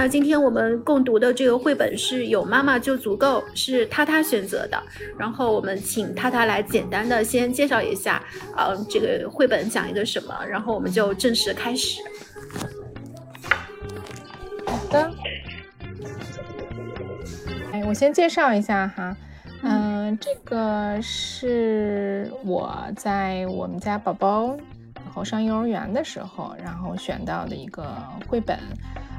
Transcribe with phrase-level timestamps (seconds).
[0.00, 4.80] 那今天我们共读的这个绘本是有妈妈就足够，是他他选择的。
[5.18, 8.22] 然后我们请他他来简单的先介绍一下，
[8.56, 12.00] 呃，这个绘本讲一个什么，然后我们就正式开始。
[14.68, 15.10] 好的，
[17.72, 19.16] 哎，我先介绍一下哈，
[19.62, 24.56] 嗯，这个是我在我们家宝宝
[24.94, 27.84] 然后上幼儿园的时候，然后选到的一个
[28.28, 28.56] 绘本。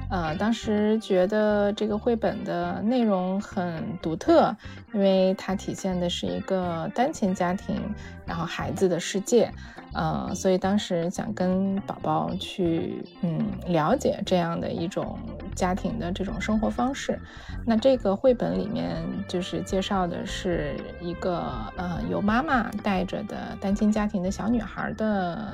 [0.09, 4.55] 呃，当时觉得这个绘本的内容很独特，
[4.91, 7.79] 因为它体现的是一个单亲家庭，
[8.25, 9.51] 然后孩子的世界，
[9.93, 15.15] 呃，所以当时想跟宝宝去，嗯，了解这样的一种
[15.53, 17.19] 家庭的这种生活方式。
[17.63, 21.39] 那这个绘本里面就是介绍的是一个
[21.77, 25.53] 呃由妈妈带着的单亲家庭的小女孩的，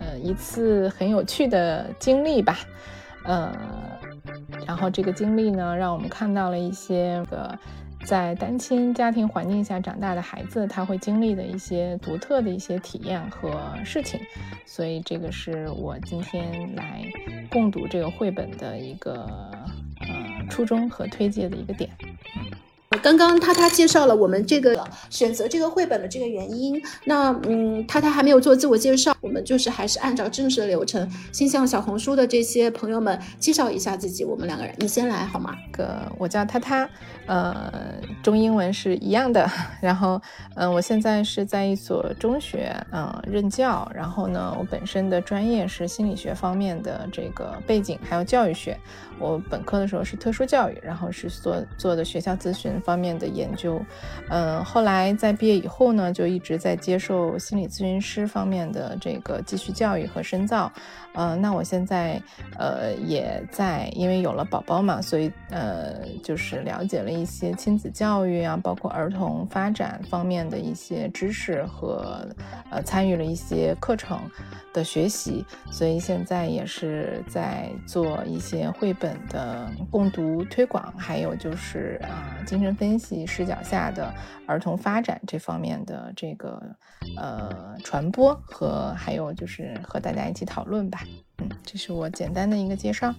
[0.00, 2.56] 呃一次很有趣的经历吧。
[3.24, 3.52] 呃，
[4.66, 7.58] 然后这个经历呢，让我们看到了一些个
[8.04, 13.50] 在单亲家庭环境下长大的孩子他会经历的一些独特的一些体验和
[13.84, 14.20] 事情，
[14.66, 17.02] 所以这个是我今天来
[17.50, 19.24] 共读这个绘本的一个
[20.00, 21.88] 呃初衷和推介的一个点。
[23.02, 34.24] 刚刚他他介绍了我们这个选择这个绘本的这个原因，那嗯，他他还没有做自我介绍，我们就是还是按照正式的流程，先向小红书的这些朋友们介绍一下自己。
[34.24, 35.54] 我们两个人，你先来好吗？
[35.72, 36.88] 个我叫他他，
[37.26, 37.72] 呃，
[38.22, 39.48] 中英文是一样的。
[39.80, 40.20] 然后，
[40.56, 43.90] 嗯， 我现在是在一所中学，嗯，任教。
[43.94, 48.78] 然后呢，我本身的专业是心理学方面的这个背景，还有教育学。
[49.18, 52.94] 我本科的时候是特殊教育，然后是做做的学校咨询方。
[53.04, 53.78] 面的研究，
[54.30, 60.72] 嗯，后来在毕业以后呢，就一直在接受心理咨询师方面的这个继续教育和深造，
[61.12, 62.22] 呃，那我现在
[62.56, 72.26] 呃也在，因为有了宝宝嘛，所以呃就是了解了一些亲子教育啊，包括儿童发展方面的一些知识和
[72.70, 74.18] 呃参与了一些课程
[74.72, 82.94] 的学习，所以现在也是在做一些绘本的共读推广，还有就是啊精神分。
[82.98, 84.14] 析视角下的
[84.46, 86.62] 儿童发展这方面的这个
[87.16, 91.02] 呃传播和还有就是和大家一起讨论吧，
[91.38, 93.12] 嗯，这是我简单的一个介绍。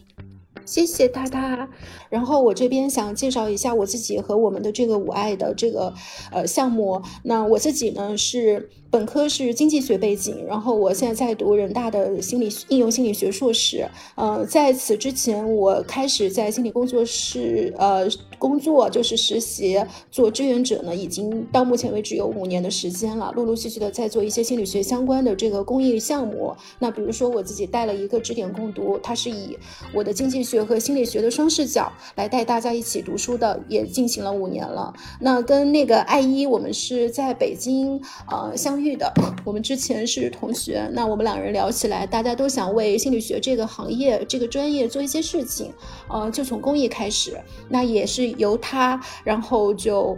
[0.65, 1.69] 谢谢大大，
[2.09, 5.93] 然后我这边想介绍一下我自己和我们的这个五爱的这个
[6.31, 6.99] 呃项目。
[7.23, 13.87] 那我自己呢是本科是经济学背景，然后我现在在读人大的心理应用心理学硕士。
[14.15, 18.09] 呃，在此之前，我开始在心理工作室呃
[18.45, 26.53] 工作，就是实习做志愿者呢，已经到目前为止有五年的时间了，陆陆续续的在做一些心理学相关的这个公益项目。
[26.79, 29.57] 那比如说我自己带了一个指点共读，它是以
[29.93, 30.65] 我的经济学。
[30.65, 34.91] 和心理学的双视角来带大家一起读书的，也进行了五年了。
[35.19, 38.01] 那跟那个艾依，我们是在北京
[38.31, 39.13] 呃相遇的，
[39.45, 40.89] 我们之前是同学。
[40.93, 45.71] 那我们两人聊起来，大家都想为心理学这个行业、这个专业做一些事情，
[46.09, 47.39] 呃，就从公益开始。
[47.69, 50.17] 那也是由他，然后就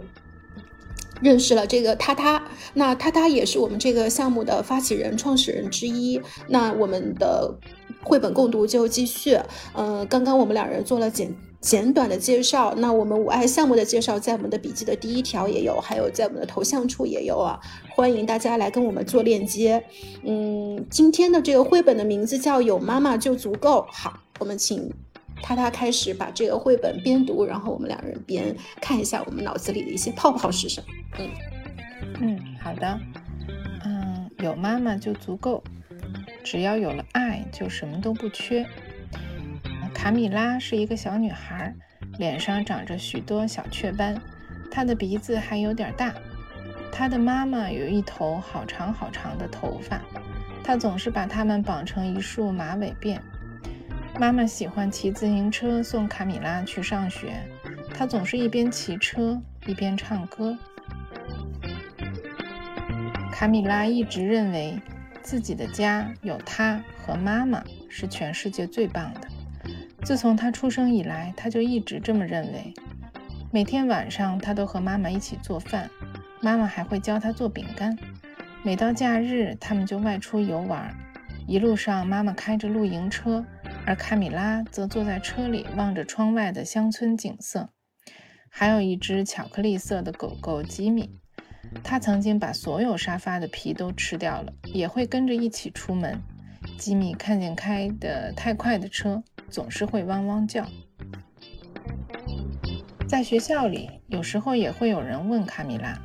[1.20, 2.42] 认识了这个他他。
[2.74, 6.20] 那他他也是我们这个项目的发起人、创始人之一。
[6.48, 7.58] 那我们的。
[8.04, 9.38] 绘本共读就继续，
[9.74, 17.58] 嗯，刚刚我们两人做了简简短的介绍，那我们五爱项目的介绍在我们的笔记的第一条也有，还有在我们的头像处也有啊，
[17.90, 19.84] 欢迎大家来跟我们做链接。
[20.24, 23.80] 嗯，今天的这个绘本的名字叫《有妈妈就足够》。
[23.92, 24.90] 好，我们请
[25.42, 30.86] 他他开始把这个绘本边读，然后我们两人边看一下我们脑子里的一些泡泡是什么。
[31.18, 31.30] 嗯
[32.20, 33.00] 嗯，好的，
[33.84, 35.62] 嗯，有妈妈就足够。
[36.44, 38.66] 只要有了爱，就什么都不缺。
[39.92, 41.74] 卡米拉是一个小女孩，
[42.18, 44.20] 脸上长着许多小雀斑，
[44.70, 46.14] 她的鼻子还有点大。
[46.90, 50.00] 她的妈妈有一头好长好长的头发，
[50.64, 53.18] 她总是把它们绑成一束马尾辫。
[54.16, 57.32] 妈妈喜欢骑自行车送卡米拉去上学，
[57.92, 60.56] 她总是一边骑车一边唱歌。
[63.32, 64.80] 卡米拉一直认为。
[65.20, 69.28] 自己的家有他和妈妈是全世界最棒的。
[70.02, 72.72] 自从他出生以来，他就一直这么认为。
[73.50, 75.90] 每天晚上，他都和妈妈一起做饭，
[76.40, 77.94] 妈妈还会教他做饼干。
[78.62, 80.96] 每到假日，他们就外出游玩。
[81.46, 83.44] 一路上，妈妈开着露营车，
[83.88, 87.70] 而卡米拉则坐在车里望着窗外的乡村景色。
[88.50, 91.18] 还有一只巧克力色的狗狗吉米。
[91.82, 96.20] 他曾经把所有沙发的皮都吃掉了，也会跟着一起出门。
[96.76, 100.66] 吉米看见开的太快的车，总是会汪汪叫。
[103.08, 105.98] 在学校里，有时候也会有人问卡米拉：“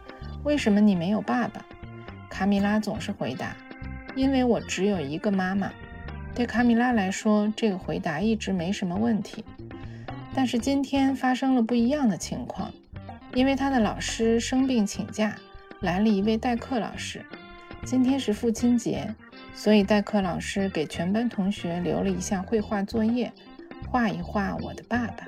[0.46, 1.66] 为什么你没有爸爸？”
[2.32, 3.58] 卡米拉总是回答
[4.16, 5.70] ：“因为我只有一个妈妈。”
[6.36, 9.46] 对卡米拉来说，这个回答一直没什么问题。
[10.34, 12.72] 但是今天发生了不一样的情况，
[13.36, 15.36] 因为他的老师生病请假，
[15.80, 17.24] 来了一位代课老师。
[17.86, 19.14] 今天是父亲节，
[19.54, 23.32] 所以代课老师给全班同学留了一项绘画作业，
[23.90, 25.28] 画一画我的爸爸。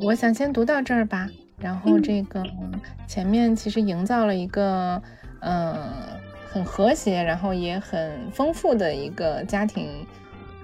[0.00, 1.28] 我想先读到这儿吧。
[1.60, 2.44] 然后这个
[3.06, 5.02] 前面其实营造了一个，
[5.40, 5.92] 嗯，
[6.50, 10.06] 很和谐，然后也很丰富的一个家庭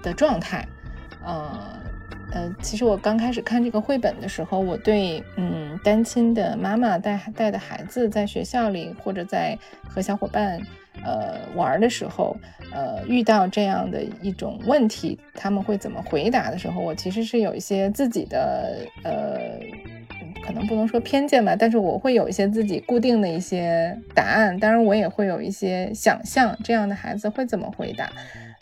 [0.01, 0.67] 的状态，
[1.23, 1.84] 呃。
[2.35, 10.59] 呃，其实我刚开始看这个绘本的时候，我对嗯单亲的妈妈带带的孩子在学校里或者在和小伙伴
[11.01, 12.35] 呃玩的时候，
[12.73, 19.57] 呃遇到这样的一种问题，他们会怎么回答的时候，我其实是有一些自己的呃，
[20.45, 28.11] 可能不能说偏见吧，但是我会有一些自己固定的一些答案，当然我也会有一些想象这样的孩子会怎么回答，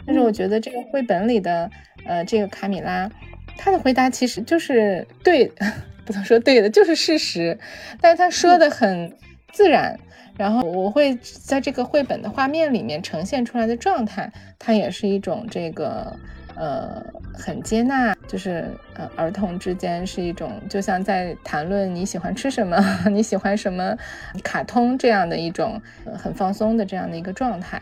[0.05, 1.67] 但是我觉得这个绘本里的
[2.05, 3.09] 呃这个卡米拉。
[3.57, 5.51] 他的回答其实就是对，
[6.05, 7.57] 不能说对的，就是事实。
[8.01, 9.15] 但是他说的很
[9.51, 9.97] 自然，
[10.37, 16.17] 然后我会在这个绘本的画面里面呈现出来的状态，它也是一种这个
[16.55, 17.03] 呃
[17.33, 22.77] 很接纳，就是呃儿童之间是一种，就像在谈论你喜欢吃什么，
[23.11, 23.95] 你喜欢什么
[24.43, 25.81] 卡通这样的一种
[26.17, 27.81] 很放松的这样的一个状态。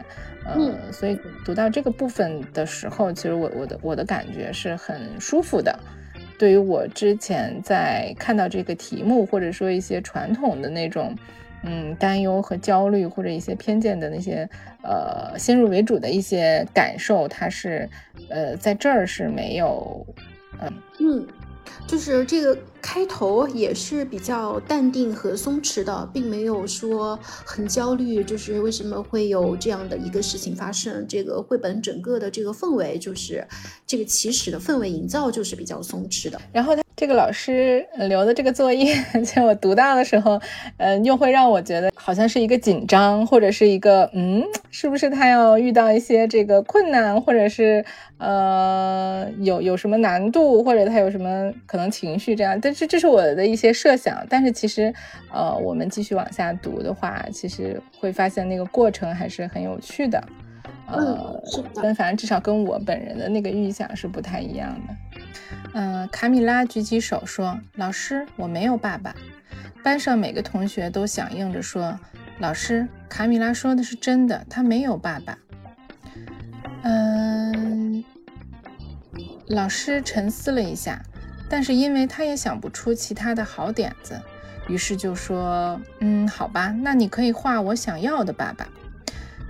[0.55, 5.77] 嗯，所以读到这个部分的时候，其实我我的我的感觉是很舒服的。
[6.39, 11.15] 对于我之前在看到这个题目，或者说一些传统的那种，
[11.63, 14.47] 嗯，担忧和焦虑，或者一些偏见的那些，
[14.83, 17.87] 呃，先入为主的一些感受，它是，
[18.29, 20.05] 呃，在这儿是没有，
[20.59, 21.27] 嗯嗯。
[21.87, 28.23] 就是这个开头也是比较淡定和松弛的，并没有说很焦虑。
[28.23, 31.05] 就是为什么会有这样的一个事情发生？
[31.07, 33.47] 这个绘本整个的这个氛围，就是
[33.85, 36.41] 这个起始的氛围营造就是比较松弛的。
[36.51, 38.95] 然后他这个老师留的这个作业，
[39.25, 40.39] 在我读到的时候，
[40.77, 47.83] 嗯，又会让我觉得好像是一个紧张，或者是一个嗯，是不是他要遇到一些这个困难，或者是
[48.17, 51.51] 呃有有什么难度，或者他有什么。
[51.65, 54.25] 可能情绪这样，但是这是我的一些设想。
[54.29, 54.93] 但是其实，
[55.31, 60.23] 呃，我们继续往下读的话，其实会发现那个过程还是很有趣的。
[60.87, 61.41] 呃，
[61.75, 64.95] 但反正至少跟我本人的那个预想是不太一样的。
[65.73, 69.15] 嗯，卡米拉举起手说：“老师，我没有爸爸。”
[69.83, 71.97] 班上每个同学都响应着说
[72.39, 75.37] ：“老师，卡米拉说的是真的，他没有爸爸。”
[76.83, 78.03] 嗯，
[79.47, 81.01] 老师沉思了一下。
[81.51, 84.17] 但是因为他也想不出其他的好点子，
[84.69, 88.65] 于是就说：“嗯，好吧，那你可以画我想要的爸爸。”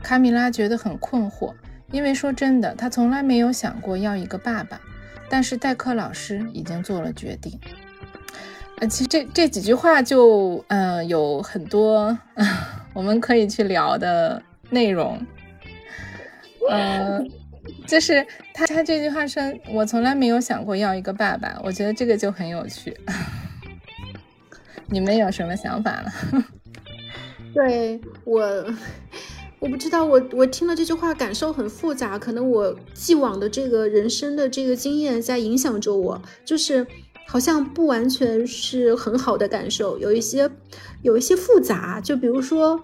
[0.01, 1.53] 卡米拉觉得很困惑，
[1.91, 4.81] 因为说真的，他从来没有想过要一个爸爸。
[5.29, 7.59] 但是代课老师已经做了决定。
[8.79, 12.17] 呃，其实这这几句话就嗯有很多
[12.93, 15.23] 我们可以去聊的内容，
[16.67, 17.29] 嗯。
[17.87, 19.41] 就是他，他这句话说
[19.71, 22.95] ：“我从来没有想过要一个爸爸。”我觉得这个就很有趣。
[24.89, 26.43] 你们有什么想法呢？
[27.53, 28.41] 对我，
[29.59, 30.03] 我不知道。
[30.05, 32.17] 我我听了这句话，感受很复杂。
[32.17, 36.87] 可能我既往的这个人生的这个经验在影响着我，就是
[37.27, 40.49] 好像不完全是很好的感受，有一些
[41.03, 42.01] 有一些复杂。
[42.01, 42.81] 就比如说。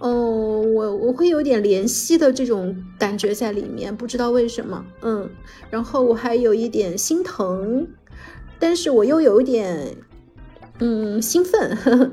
[0.00, 5.28] 哦，我我会有点怜惜的这种感觉在里面，不知道为什么，嗯，
[5.70, 7.88] 然后我还有一点心疼，
[8.60, 9.96] 但是我又有一点，
[10.78, 12.12] 嗯，兴奋。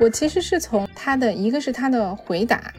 [0.00, 2.72] 我其实是从他的一个是他的回答，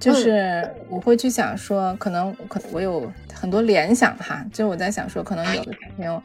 [0.00, 6.20] 就是我会去想说，可能可我有很多联想哈，就我在想说，可能有的小朋友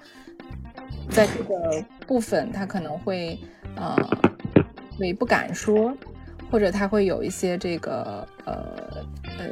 [1.11, 3.39] 在这个部分他可能会
[3.75, 3.95] 呃。
[5.03, 5.93] 会不敢说，
[6.49, 9.03] 或者他会有一些这个呃
[9.37, 9.49] 呃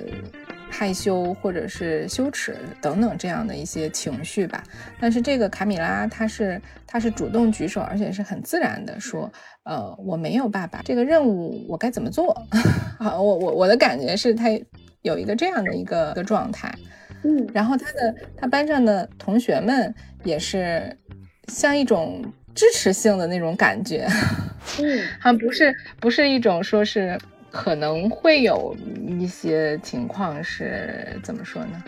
[0.69, 4.63] 害羞或者是羞耻等等这样的一些情绪吧。
[4.97, 9.29] 但是这个卡米拉他是他是主动举手，而且是很自然的说，
[9.63, 12.33] 呃，我没有爸爸，这个任务我该怎么做？
[12.97, 14.47] 好，我我我的感觉是他
[15.01, 16.73] 有一个这样的一个个状态，
[17.25, 19.93] 嗯，然后他的他班上的同学们
[20.23, 20.97] 也是
[21.49, 22.23] 像一种。
[22.53, 24.07] 支持性的那种感觉，
[24.79, 28.75] 嗯，还不是不是一种说是可能会有
[29.07, 31.83] 一些情况是怎么说呢？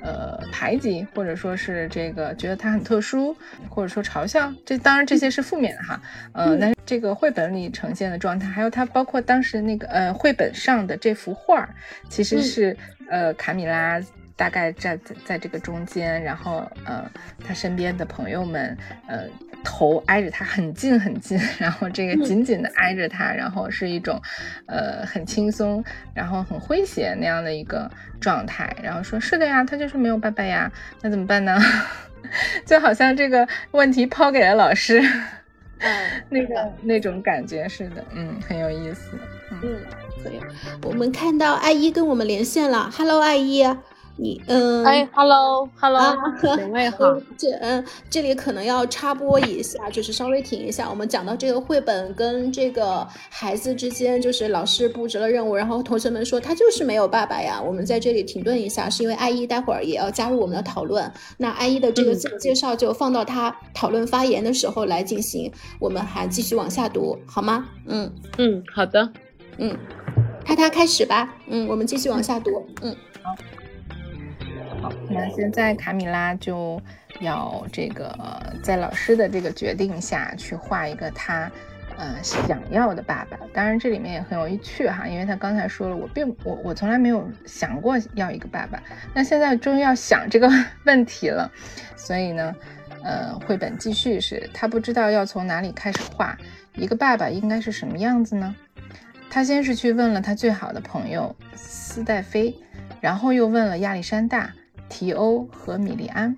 [0.00, 3.36] 呃排挤，或者说是这个觉得他很特殊，
[3.68, 4.52] 或者说嘲笑。
[4.64, 6.00] 这当然这些是负面的哈，
[6.32, 11.68] 呃，但是这个绘本里呈现的状态，还有他包括当时那个呃绘本上的这幅画，
[12.08, 12.76] 其实是
[13.10, 14.00] 呃卡米拉。
[14.38, 17.04] 大概站在在这个中间，然后呃，
[17.44, 18.78] 他身边的朋友们，
[19.08, 19.24] 呃，
[19.64, 24.22] 头挨着他很近很近， 然后这个紧紧的挨着他，然后是一种，
[24.66, 25.82] 呃，很轻松，
[26.14, 27.90] 然后很诙谐那样的一个
[28.20, 28.74] 状态。
[28.80, 30.70] 然后说是的呀，他就是没有爸爸呀，
[31.02, 31.58] 那怎么办呢？
[32.64, 35.02] 就好像这个问题抛给了老师，
[36.30, 39.18] 那个那种感觉似的，嗯，很有意思。
[39.50, 39.80] 嗯，
[40.22, 40.38] 可以。
[40.84, 43.64] 我们看到阿姨跟我们连线了，Hello，阿姨。
[44.20, 46.16] 你嗯，哎，hello，hello，
[46.56, 46.98] 两位好。
[47.36, 50.90] 这嗯，这里可能要插播一下，就是稍微停一下。
[50.90, 57.62] 我们讲到这个绘本跟这个孩子之间，就是老师布置了任务，然后同学们说他就是没有爸爸呀。
[57.64, 61.10] 我们在这里停顿一下，是因为艾依待会儿也要加入我们的讨论。
[61.36, 65.52] 那艾依的这个自我介绍就放到他讨论发言的时候来进行。
[65.78, 67.68] 我们还继续往下读，好吗？
[67.86, 69.12] 嗯嗯，好的。
[69.58, 69.76] 嗯，
[70.44, 71.36] 他他开始吧。
[71.46, 72.50] 嗯，我们继续往下读。
[72.82, 73.34] 嗯，好。
[74.80, 76.80] 好，那现在卡米拉就
[77.20, 78.16] 要这个
[78.62, 81.50] 在老师的这个决定下去画一个他
[81.96, 83.36] 呃想要的爸爸。
[83.52, 88.80] 当然这里面也很有趣哈，因为他刚才说了，我并我我从来没有想过要一个爸爸，
[89.12, 90.48] 那现在终于要想这个
[90.86, 91.50] 问题了。
[91.96, 92.54] 所以呢，
[93.02, 96.38] 呃，绘本继续是他不知道要从哪里开始画
[96.76, 98.54] 一个爸爸应该是什么样子呢？
[99.28, 102.54] 他先是去问了他最好的朋友斯戴菲，
[103.00, 104.52] 然后又问了亚历山大。
[104.88, 106.36] 提欧和米利安，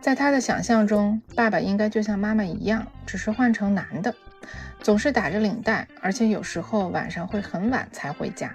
[0.00, 4.14] 在他的想象中，爸爸应该就像妈妈一样，只是换成男的，
[4.80, 8.52] 总是打着领带，而且有时候晚上会很晚才回家。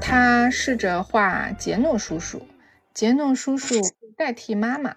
[0.00, 2.46] 他试着画杰诺叔叔，
[2.94, 3.74] 杰诺叔叔
[4.16, 4.94] 代替妈妈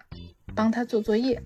[0.54, 1.42] 帮他做作业，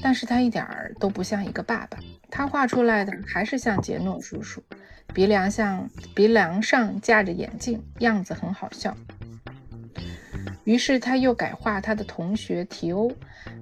[0.00, 1.98] 但是他一点儿都不像一个爸爸。
[2.30, 4.62] 他画出来的还是像杰诺叔叔，
[5.14, 8.96] 鼻梁像鼻梁上架着眼镜，样子很好笑。
[10.66, 13.10] 于是他又改画他的同学提欧，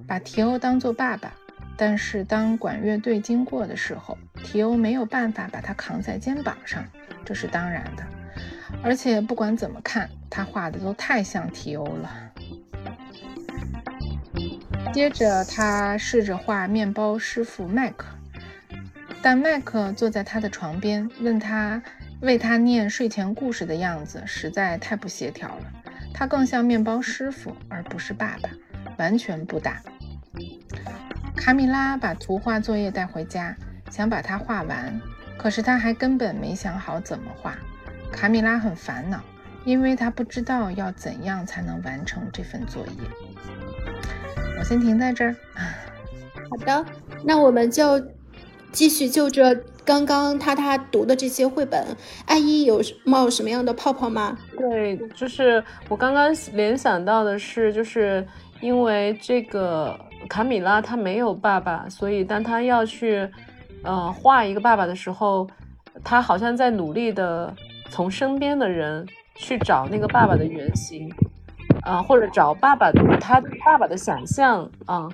[0.07, 1.31] 把提欧当做爸爸。
[1.77, 6.83] 但是当管乐队经过的时候，提欧没有办法把他扛在肩膀上，
[7.23, 8.03] 这是当然的。
[8.81, 12.31] 而且不管怎么看，他画的都太像提欧了。
[14.91, 18.07] 接着他试着画面包师傅麦克，
[19.21, 21.83] 但麦克坐在他的床边，问他
[22.21, 25.84] 为他念睡前故事的样子实在太不协调了。
[26.17, 28.49] 他更像面包师傅，而不是爸爸，
[28.97, 29.81] 完全不搭。
[31.35, 33.53] 卡米拉把图画作业带回家，
[33.91, 35.01] 想把它画完，
[35.37, 37.57] 可是他还根本没想好怎么画。
[38.13, 39.19] 卡米拉很烦恼，
[39.65, 42.93] 因为他不知道要怎样才能完成这份作业。
[44.57, 45.35] 我先停在这儿。
[46.49, 46.85] 好的，
[47.25, 47.99] 那我们就
[48.75, 49.63] 继续就着。
[49.85, 54.35] 刚刚他他读的这些绘本，阿姨有冒什么样的泡泡吗？
[54.57, 58.25] 对，就是我刚刚联想到的是，就是
[58.61, 59.95] 因为这个
[60.27, 63.29] 卡米拉他没有爸爸，所以当他要去，
[63.83, 65.47] 呃，画一个爸爸的时候，
[66.03, 67.53] 他好像在努力的
[67.91, 71.07] 从身边的人去找那个爸爸的原型，
[71.83, 72.91] 啊，或者找爸爸
[73.21, 75.07] 他爸爸的想象啊，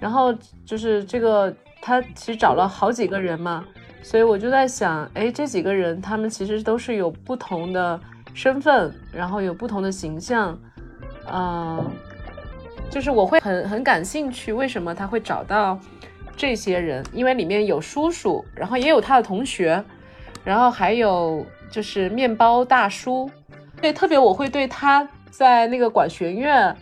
[0.00, 1.54] 然后就是这个
[1.86, 3.64] 他其实找了好几个人嘛。
[4.02, 7.98] 所以我就在想，哎，这几个人他们其实都是有不同的
[8.34, 10.58] 身份，然后有不同的形象，
[11.32, 11.84] 嗯，
[12.90, 15.78] 就是我会很很感兴趣，为什么他会找到
[16.36, 17.04] 这些人？
[17.12, 19.82] 因为里面有叔叔，然后也有他的同学，
[20.44, 23.28] 然后还有就是面包大叔，
[23.80, 26.76] 对，特别我会对他在那个管弦乐，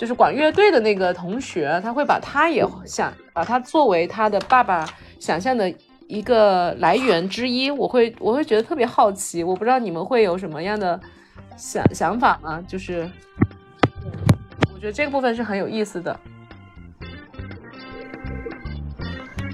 [0.00, 4.88] 就是管乐队的那个同学，他会把他也想把他作为他的爸爸
[5.18, 5.70] 想象的。
[6.08, 10.98] 一个来源之一，我会我会觉得特别好奇，我不知道你们会有什么样的
[11.56, 12.60] 想想法吗？
[12.66, 13.08] 就是，
[14.74, 16.18] 我觉得这个部分是很有意思的。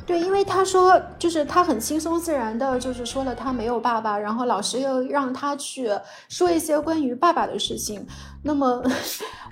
[0.07, 5.91] 对，因为他说，就是他很轻松自然的，就是说了他没有爸爸，然后老师又让他去
[6.31, 8.07] 说一些关于爸爸的事情。
[8.47, 8.81] 那么，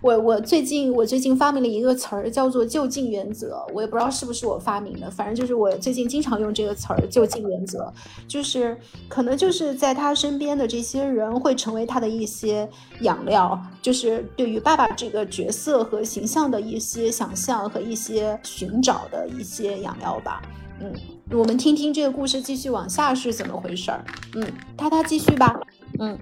[0.01, 3.67] 我我最近我最近发明了一个词儿，叫做就近原则。
[3.75, 7.93] 我也不知道是不是我发明的，反正就是我最近经常用这个词儿，就近原则，
[8.29, 12.69] 就是可能就是在他身边的这些人会成为他的一些
[13.01, 20.41] 养料，就是对于爸爸这个角色和形象的一些想象和一些寻找的一些养料吧。
[20.81, 20.93] 嗯，
[21.33, 24.05] 我们听听这个故事继续往下是怎么回事儿。
[24.37, 24.47] 嗯，
[24.77, 25.61] 他他继续吧。
[25.99, 26.17] 嗯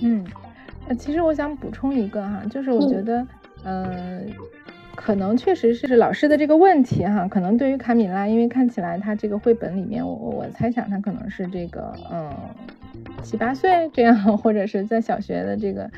[0.00, 0.26] 嗯。
[0.88, 3.26] 呃，其实我想补充一个哈，就是我觉得，
[3.64, 4.26] 嗯，
[4.94, 12.30] 可能确实是老师的这个问题哈，可能对于卡米拉，因为看起来他这个绘本里面，我我猜想他可能是这个，嗯，
[13.22, 15.90] 七八岁这样，或者是在小学的这个，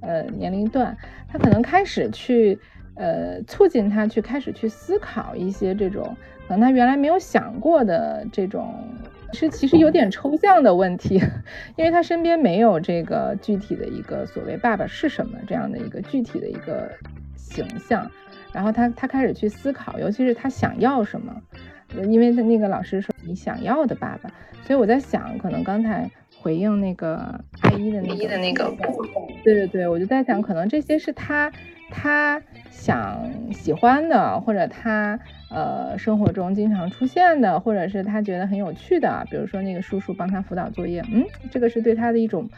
[0.00, 0.96] 呃，年龄段，
[1.26, 2.58] 他可能开始去，
[2.96, 6.14] 呃，促进他去开始去思考一些这种
[6.48, 8.74] 可能他原来没有想过的这种。
[9.32, 11.20] 是其实有点抽象的问题，
[11.74, 16.88] 因为他身边没有这个具体的一个所谓爸爸是什么这样的一个具体的一个
[17.34, 18.08] 形象，
[18.52, 21.34] 然后他他开始去思考，尤其是他想要什么，
[22.06, 24.30] 因为那个老师说你想要的爸爸，
[24.62, 26.08] 所以我在想，可能刚才
[26.40, 27.16] 回应那个
[27.62, 28.72] 阿姨的那个那个，
[29.42, 31.50] 对对对，我就在想，可能这些是他。
[31.90, 33.20] 他想
[33.52, 35.18] 喜欢的，或者他
[35.50, 42.48] 呃生活中经常出现的，或者是他觉得很有趣的，比如说那个叔叔帮他辅导作业，嗯，这个是对他的一种，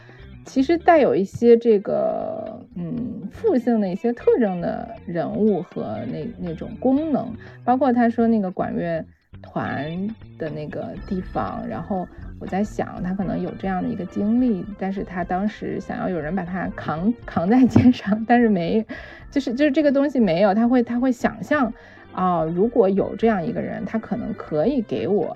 [0.45, 7.31] 其实带有一些这个嗯负性的一些特征的人物和那那种功能，
[7.63, 9.05] 包括他说那个管乐
[9.41, 10.07] 团
[10.37, 12.07] 的那个地方，然后。
[12.39, 18.85] 我在想，他可能有这样的一个经历，但是他当时想要有人把他扛扛在肩上，但是没，
[19.31, 21.73] 就是就是这个东西没有，他会他会想象，
[22.13, 25.35] 啊，如果有这样一个人，他可能可以给我，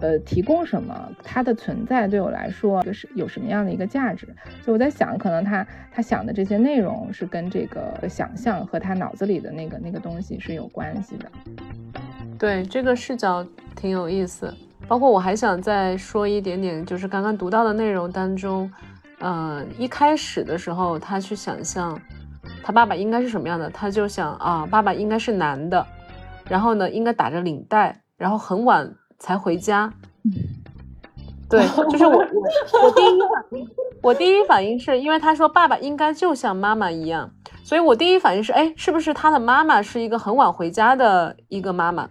[0.00, 4.26] 呃，提供什么，他的存在对我来说就是有什么样的一个价值，
[4.62, 11.30] 所以我在想，可能他他想的这些内容是跟这个想象和他脑子里的那个那个东西是有关系的。
[12.36, 14.52] 对，这个视角挺有意思。
[14.88, 18.70] 包括我还想再说一点点，就是刚刚读到的内容当中，
[19.18, 21.98] 呃，一开始的时候他去想象
[22.62, 25.84] 他爸爸应该是什么样的，他就想啊，爸爸应该是男的，
[26.48, 29.92] 然后呢，应该打着领带，然后很晚才回家。
[31.48, 33.68] 对， 就是我我我第一反应，
[34.02, 37.30] 我第一反应是因为他说爸爸应该就像妈妈一样，
[37.64, 42.08] 所以我第一反应是，哎，是不是他的妈妈是一个很晚回家的一个妈妈？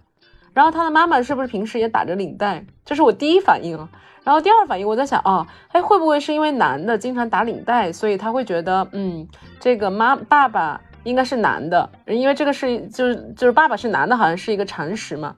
[0.56, 2.64] 然后他的妈妈是不是平时也打着领带？
[2.82, 3.86] 这是我第一反应啊。
[4.24, 9.28] 然后第二反应，我在想，哦，哎，会不会是因为男的经常打领带，所以他会觉得，嗯，
[9.60, 15.36] 这个妈爸爸应该是男的，因为这个是就是就是爸爸是男的，好像是一个常识嘛。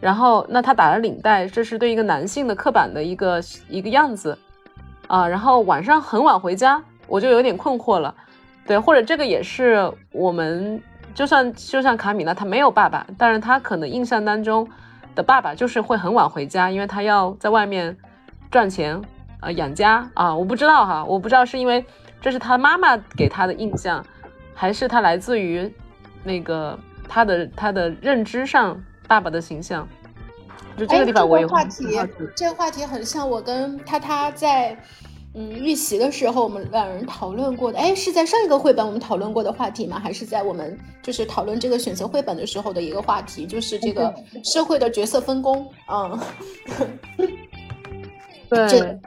[0.00, 4.36] 然后那他打着领带，这是对一个男性的刻板的一个一个样子
[5.06, 5.28] 啊。
[5.28, 8.12] 然后晚上很晚回家，我就有点困惑了。
[8.66, 10.82] 对，或者这个也是我们。
[11.16, 14.68] 就算就像卡米拉，他没有爸爸，但是他可能印象当中
[15.14, 17.96] 的爸爸就是会很晚回家，因为他要在外面
[18.50, 19.00] 赚钱
[19.40, 21.82] 啊养家啊，我不知道哈，我不知道是因为
[22.20, 24.04] 这是他妈妈给他的印象，
[24.54, 25.72] 还是他来自于
[26.22, 29.88] 那个他的他的认知上爸爸的形象，
[30.76, 31.98] 就这个地方我也话题，
[32.36, 34.76] 这个话题很像我跟他他在。
[35.38, 39.98] 嗯，预习的时候我们两人讨论过的，哎，是在上一个绘本我们讨论过的话题吗？
[39.98, 43.44] 还是在我们就是讨论这个选择绘本的时候的一个话题？
[43.44, 45.70] 就是这个社会的角色分工。
[45.92, 46.18] 嗯，
[48.48, 48.98] 对， 这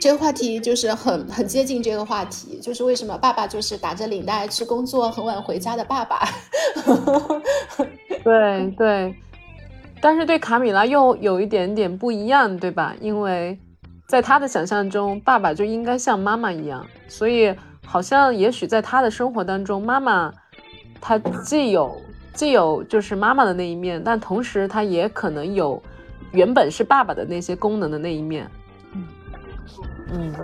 [0.00, 6.28] 这个话题就是很很接近这个话题，就是为什么爸爸就是打着领带去工作，很晚回家的爸爸。
[8.22, 9.16] 对对，
[10.00, 12.94] 但是对卡米拉又有一点点不一样，对吧？
[13.00, 13.58] 因为。
[14.06, 17.52] 在他的想象中，爸爸就应该像妈妈一样，所以
[17.84, 20.32] 好像也许在他的生活当中，妈妈
[21.00, 22.00] 她既有
[22.32, 25.82] 既有就是妈妈的那一面，但同时她也可能有
[26.30, 28.48] 原本是爸爸的那些功能的那一面。
[28.92, 29.04] 嗯
[30.12, 30.34] 嗯，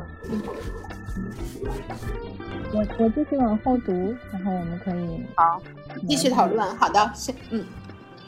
[2.72, 3.92] 我我继续往后读，
[4.33, 5.62] 然后我们可以好
[6.09, 6.77] 继续讨论。
[6.77, 7.64] 好的，行，嗯，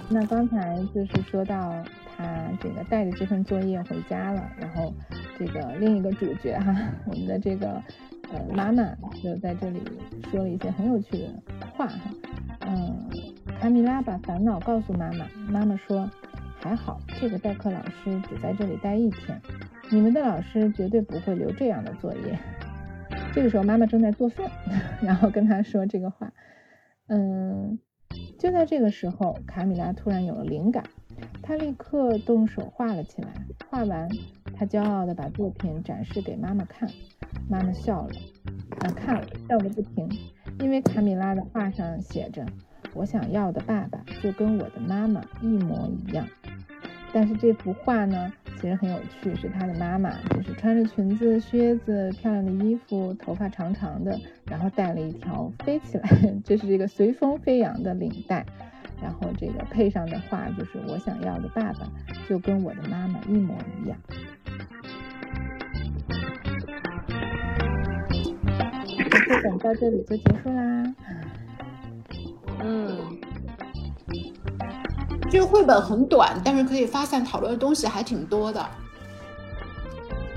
[0.09, 1.75] 那刚才就是说到。
[2.17, 4.93] 他这个带着这份作业回家了，然后
[5.39, 6.75] 这个另一个主角哈，
[7.07, 7.83] 我们的这个
[8.33, 8.85] 呃妈妈
[9.23, 9.83] 就在这里
[10.31, 11.43] 说了一些很有趣的
[11.77, 12.11] 话哈，
[12.61, 13.11] 嗯，
[13.61, 16.09] 卡米拉把烦恼告诉妈妈，妈妈说
[16.61, 19.41] 还好，这个代课老师只在这里待一天，
[19.91, 22.39] 你们的老师绝对不会留这样的作业。
[23.33, 24.49] 这个时候妈妈正在做饭，
[25.03, 26.33] 然后跟他说这个话，
[27.09, 27.79] 嗯，
[28.39, 30.85] 就在这个时候，卡米拉突然有了灵感。
[31.43, 33.29] 他立刻动手画了起来，
[33.71, 34.09] 画完，
[34.57, 36.89] 他骄傲地把作品展示给妈妈看。
[37.49, 38.13] 妈妈笑了，
[38.81, 40.09] 啊，看了，笑个不停，
[40.61, 42.47] 因为卡米拉的画上写着
[42.95, 46.27] ：“我想要的爸爸就跟我的妈妈一模一样。”
[47.13, 56.09] 但是这幅画呢，其实很有趣，是他的妈妈，就是穿着裙子、靴子、漂亮的衣服，头发长长的，然后戴了一条飞起来，
[56.43, 58.47] 就是这个随风飞扬的领带。
[59.03, 61.87] 然后这个配上的话就是我想要的爸爸
[62.29, 63.99] 就跟我的妈妈一模一样。
[69.27, 70.95] 绘本到这里就结束啦。
[72.61, 72.99] 嗯，
[75.31, 78.67] 这个绘本很短，但是可以发散讨论的东西还挺多的。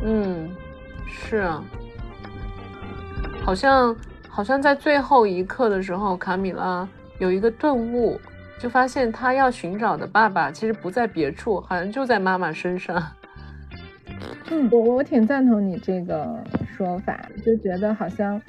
[0.04, 0.50] 嗯，
[1.08, 1.64] 是啊，
[3.44, 3.96] 好像
[4.30, 6.88] 好像在最后一刻的时候，卡米拉
[7.20, 8.20] 有一个顿悟，
[8.60, 13.02] 就发现他要寻找的爸爸其实不在别处，好像就在妈妈身上。
[14.50, 16.44] 嗯，我我挺赞同你这个
[16.76, 18.42] 说法，就觉得好像，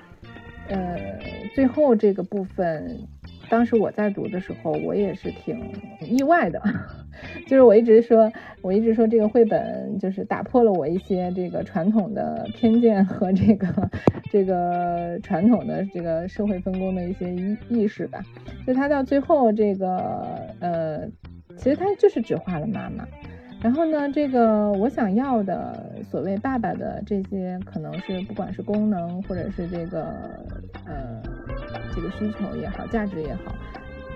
[0.69, 1.21] 呃，
[1.55, 3.07] 最后这个部分，
[3.49, 5.59] 当时我在读的时候，我也是挺
[6.01, 6.61] 意外的，
[7.47, 8.31] 就是我一直说，
[8.63, 13.91] 我一直说这个绘本就是打破了我一些这个传统的偏见和这个
[14.31, 18.23] 这个传统的这个社会分工的一些意意识吧，
[18.67, 19.89] 就他到最后这个
[20.61, 21.07] 呃，
[21.57, 23.07] 其实他就是只画了妈妈。
[23.61, 30.05] 然后呢，这个我想要的所谓爸爸的这些，可能是不管是功能或者是这个
[30.87, 31.21] 呃
[31.95, 33.53] 这个需求也好，价值也好，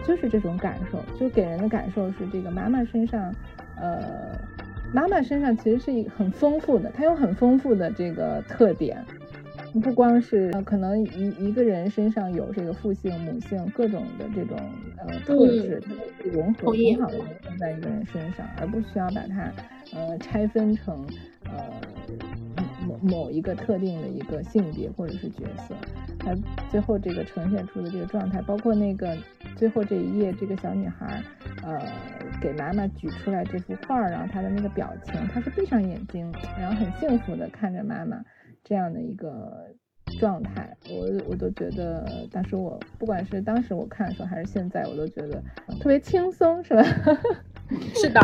[0.06, 3.34] 就是这种感受，就给人的感受是这个妈妈身上，
[3.76, 4.38] 呃，
[4.94, 9.04] 妈妈身上其实是一很丰富的，她有很丰富的这个特点。
[9.80, 14.58] 不光是呃，可能一一个人身上有这个父性、母性各种的这种
[14.98, 15.92] 呃特质，它
[16.30, 19.50] 融合很好的融合在一个人身上，而不需要把它
[19.94, 21.06] 呃拆分成
[21.44, 21.52] 呃
[22.86, 25.74] 某某一个特定的一个性别或者是角色。
[26.18, 26.36] 它
[26.70, 29.16] 最后这个呈现出的这个状态，包括那个
[29.56, 31.20] 最后这一页，这个小女孩
[31.64, 31.80] 呃
[32.40, 38.22] 给妈妈举出来这幅画，然后她的那个表情，她是闭上眼睛，然后很幸福的看着妈妈。
[38.64, 39.66] 这样的一个
[40.20, 45.42] 状态，我我都觉得，当时我不管是当时我看的时候，还是现在，我都觉得
[45.80, 46.82] 特别轻松，是吧？
[47.94, 48.20] 是的，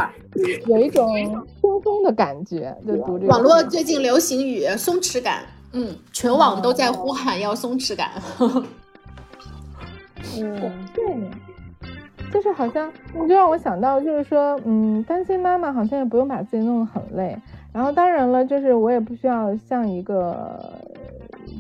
[0.67, 2.77] 有一种轻松的感觉。
[2.87, 3.33] 就读这个。
[3.33, 8.11] 网络最近流行语“松弛感”，嗯，全网都在呼喊要松弛感。
[10.37, 10.61] 嗯，
[10.93, 11.31] 对，
[12.31, 17.35] 就是好像，你就让我想到，就是说，嗯，单亲妈妈好像也不用把自己弄得很累。
[17.73, 20.59] 然后当然了，就是我也不需要像一个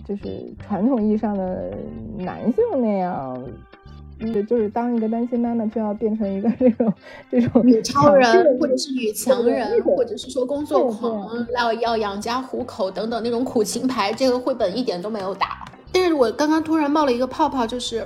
[0.07, 1.71] 就是传统意义上的
[2.17, 3.45] 男性那样，
[4.19, 6.93] 就就是当一个单亲妈妈就要变成一个这种
[7.31, 15.65] 这种女超人，或者是女强人，或者是说工作狂，要要养家糊口等等那种苦情牌，这个绘本一点都没有打。
[15.93, 18.05] 但是我刚刚突然冒了一个泡泡，就是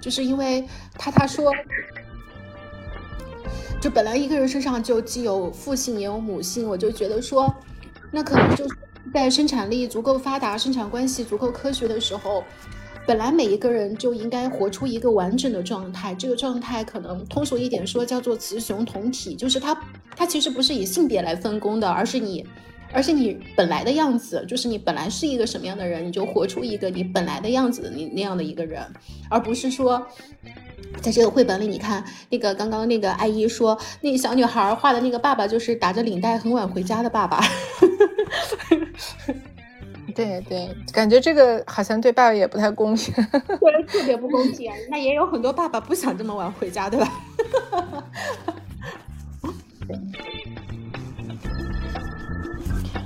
[0.00, 0.62] 就是因为
[0.98, 1.50] 他他说。
[3.80, 7.52] 就本来一个人身上就既有父性也有母性，我就觉得说，
[8.10, 8.76] 那可能就是
[9.12, 12.44] 在生产力足够发达、生产关系足够科学的时候，
[13.06, 16.14] 本来每一个人就应该活出一个完整的状态。
[16.14, 19.74] 这个状态可能通俗一点说叫做雌雄同体，就是它
[20.14, 22.46] 它其实不是以性别来分工的，而是你，
[22.92, 28.82] 而且你本来的样子，就是你本来是一个什么样的人，你就活出一个你本来的样子的那那样的一个人，
[29.28, 30.06] 而不是说。
[31.00, 37.40] 在这个绘本里，你看那个刚刚那个阿姨说，那个小女孩画的那个爸爸就是打着领带很晚回家的爸爸。
[40.16, 44.72] 对对，感觉这个好像对爸爸也不太公平，对，特别不公平。
[44.90, 47.22] 那也有很多爸爸不想这么晚回家，对吧？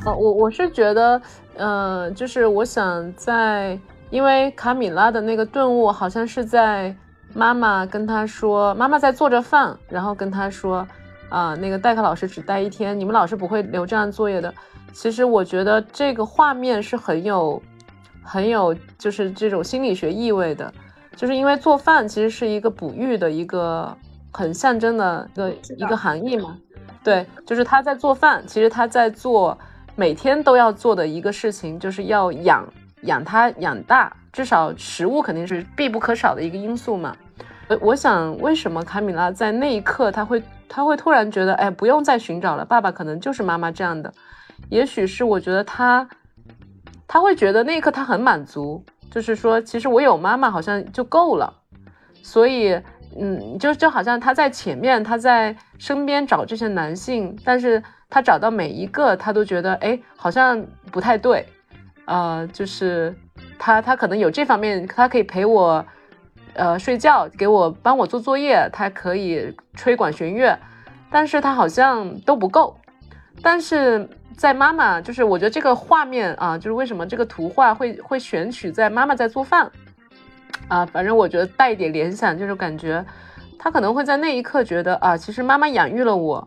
[0.05, 1.21] 哦，我我是觉得，
[1.57, 3.79] 呃，就是我想在，
[4.11, 6.95] 因为卡米拉的那个顿悟好像是在。
[7.37, 10.87] 妈妈跟他说：“妈妈在做着饭，然后跟他说，
[11.29, 14.55] 啊，那个代课老师只带一天，你们老师不会留这样作业的。
[14.93, 17.61] 其实我觉得这个画面是很有，
[18.23, 20.73] 很有就是这种心理学意味的，
[21.17, 23.93] 就是因为做饭其实是一个哺育的一个
[24.33, 26.57] 很象征的一个一个含义嘛。
[27.03, 29.59] 对，就是他在做饭，其实他在做
[29.97, 32.67] 每天都要做的一个事情，就是要养
[33.03, 37.17] 养他养大，至少食物肯定是必不可少的一个因素嘛。”
[37.81, 44.13] 我想，为什么卡米拉在那一刻，他会他会突然觉得，哎，不用再寻找了，爸爸可能就是妈妈这样的。
[44.69, 46.07] 也许是我觉得他
[47.09, 51.53] 他会觉得那一刻他很满足，就是说，其实我有妈妈好像就够了。
[52.23, 52.79] 所以，
[53.19, 57.83] 嗯，就就好像他在前面，他在身边找这些男性，但是
[58.15, 61.45] 他找到每一个，他都觉得，哎，好像不太对。
[62.05, 63.13] 呃，就是
[63.59, 65.85] 他他可能有这方面，他可以陪我。
[66.53, 70.57] 呃，睡觉给我帮我做作业，他可以吹管弦乐，
[71.11, 72.79] 但是他好像都不够。
[73.43, 79.69] 但是在妈妈，就是我觉得这个画面啊，就是为什么这个图画会会选取在妈妈在做饭
[80.69, 80.87] 啊？
[80.87, 83.05] 反正我觉得带一点联想，就是感觉
[83.59, 86.47] 他可能会在那一刻觉得啊，其实妈妈养育了我，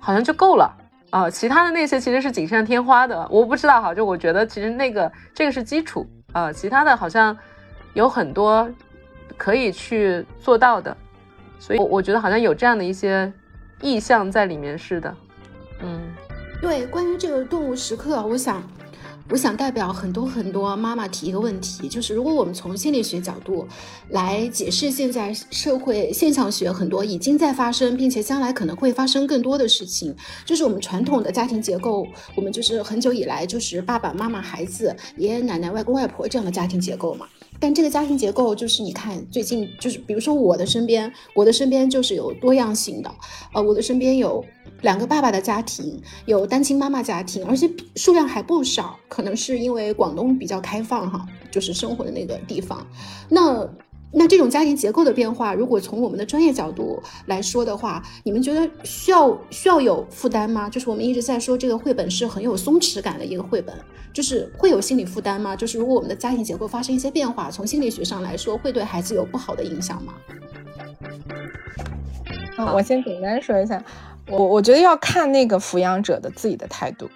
[0.00, 0.76] 好像就够了
[1.10, 1.30] 啊。
[1.30, 3.94] 其他的那些其实是锦上添花的，我不知道哈。
[3.94, 6.06] 就我觉得其实那个这个是基础。
[6.32, 7.34] 啊，其他的好像
[7.94, 8.68] 有很多
[9.38, 10.94] 可以去做到的，
[11.58, 13.32] 所以我我觉得好像有这样的一些
[13.80, 15.16] 意向在里面似的，
[15.80, 15.98] 嗯，
[16.60, 18.62] 对，关于这个动物时刻，我想。
[19.28, 23.66] 我想代表很多很多妈妈提一个问题，就是如果我们从心理学角度
[24.10, 37.26] 来解释现在社会现象学很多已经在发生，并且将来可能会发生更多的事情，就是我们传统的家庭结构，我们就是很久以来就是爸爸妈妈、孩子、爷爷奶奶、外公外婆这样的家庭结构嘛。
[37.58, 43.10] 但这个家庭结构就是你看最近就是比如说我的身边，我的身边就是有多样性的，
[43.52, 44.44] 呃，我的身边有。
[44.82, 48.98] 两个爸爸的家庭，有单亲妈妈家庭，而且数量还不少。
[49.08, 52.86] 可能是因为广东比较开放哈，就是生活的那个地方。
[53.28, 53.66] 那
[54.12, 60.70] 那这种家庭结构的变化，如果从我们的专业角度来说的话，你们觉得需要需要有负担吗？
[60.70, 63.74] 就是我们一直在说这个绘本是很有松弛感的一个绘本，
[64.12, 65.56] 就是会有心理负担吗？
[65.56, 70.14] 就是如果我们的家庭结构发生一些变化，从心理学上来说，会对孩子有不好的影响吗？
[72.74, 73.82] 我先简单说一下。
[74.28, 77.08] 我我觉得要看那个抚养者的自己的态度。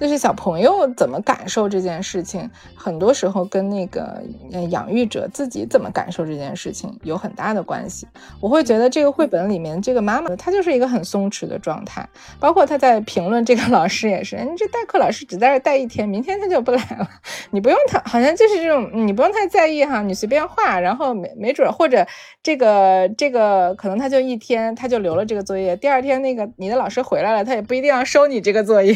[0.00, 4.22] 就是小朋友怎么感受这件事情，很多时候跟那个
[4.70, 8.06] 养育者自己怎么感受这件事情有很大的关系。
[8.40, 12.08] 我会觉得这个绘本里面这个妈妈，她就是一个很松弛的状态，
[12.38, 17.08] 包括她在评论这个老师也是，你这代课老师只在这儿待一天，明天他就不来了，
[17.50, 22.06] 你不用他，好像就是这种，你不用太在意哈，你随便画，然后没没准或者
[22.42, 28.94] 这个这个可能他就一天他就留了这个作业，第二天那个你的老师回来了，他也不一定要收你这个作业，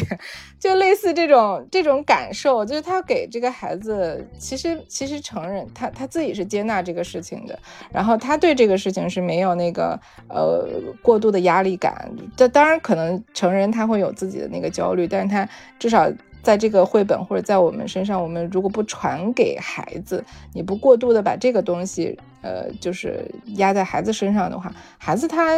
[0.59, 7.57] 就类似这种这种感受，就是他给这个孩子，其实其实成人他他自己是接纳这个事情的，
[7.91, 10.67] 然后他对这个事情是没有那个呃
[11.01, 12.11] 过度的压力感。
[12.35, 23.23] 这当然可能成人他会有自己的那个焦虑，但是他至少在这个绘本或者在我们身上，我们如果不传给孩子，你不过度的把这个东西呃就是
[23.57, 25.53] 压在孩子身上的话，孩子他。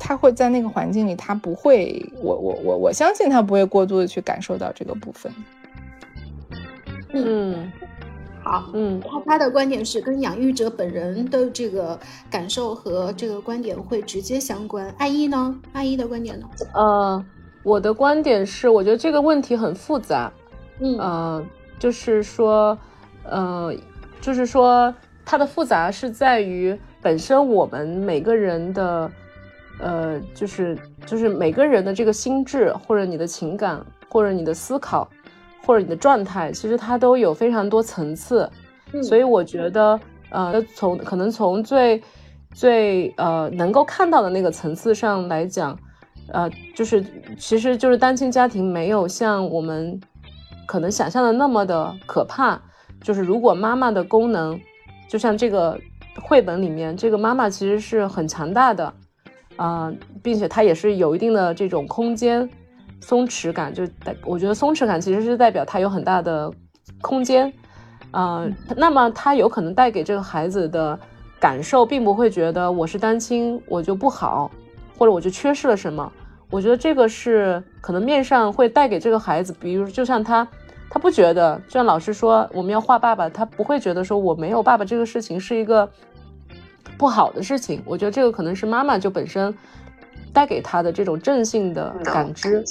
[0.00, 5.30] 他会在那个环境里，他不会，我我我我相信他不会过度的去感受到这个部分。
[7.12, 7.70] 嗯，
[8.42, 14.92] 好，嗯，他他的观点是跟养育者本人的这个感受和这个观点会直接相关。
[14.96, 15.54] 阿一呢？
[15.74, 16.48] 阿一的观点呢？
[16.72, 17.22] 呃，
[17.62, 20.32] 我的观点是，我觉得这个问题很复杂。
[20.78, 21.46] 嗯，呃，
[21.78, 22.76] 就是说，
[23.24, 23.74] 呃，
[24.20, 24.94] 就是说，
[25.26, 29.10] 它的复杂是在于本身我们每个人的。
[29.80, 35.08] 呃，就是就是每个人的这个心智，或者你的情感，或者你的思考，
[35.64, 38.48] 或者你的状态，其实它都有非常多层次。
[39.02, 39.98] 所以我觉得，
[40.30, 42.02] 呃，从可能从最
[42.52, 45.78] 最呃能够看到的那个层次上来讲，
[46.32, 47.04] 呃，就是
[47.38, 50.00] 其实就是单亲家庭没有像我们
[50.66, 52.60] 可能想象的那么的可怕。
[53.02, 54.60] 就是如果妈妈的功能，
[55.08, 55.78] 就像这个
[56.20, 58.92] 绘本里面，这个妈妈其实是很强大的。
[59.60, 59.92] 啊，
[60.22, 62.48] 并且它也是有一定的这种空间
[62.98, 66.50] 松弛感，就代我觉得松弛感其实是代表它有很大的
[67.02, 67.52] 空间，
[68.10, 70.98] 啊，那么它有可能带给这个孩子的
[71.38, 74.50] 感受，并不会觉得我是单亲我就不好，
[74.96, 76.10] 或者我就缺失了什么。
[76.48, 80.48] 我觉得这个是可能面上会带给这个孩子，比如就像他，
[80.88, 85.86] 他不觉得，就像老师说我们要画爸爸，他不会觉得说我没有爸爸这个事情是一个。
[87.00, 89.54] 不好的事情，我觉得这个可能是妈妈就本身
[90.34, 92.62] 带给他的这种正性的感知，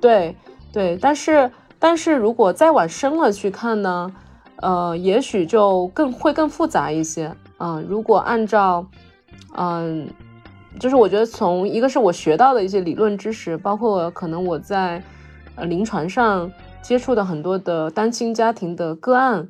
[0.00, 0.34] 对
[0.72, 0.96] 对。
[0.96, 4.10] 但是但是如果再往深了去看呢，
[4.62, 7.84] 呃，也许就更会更复杂一些啊。
[7.86, 8.86] 如果按照
[9.58, 10.08] 嗯，
[10.80, 15.02] 就是我觉得从一个是我学到的一些理论知识，包括可能我在
[15.56, 19.46] 呃临床上接触的很多的单亲家庭的个案，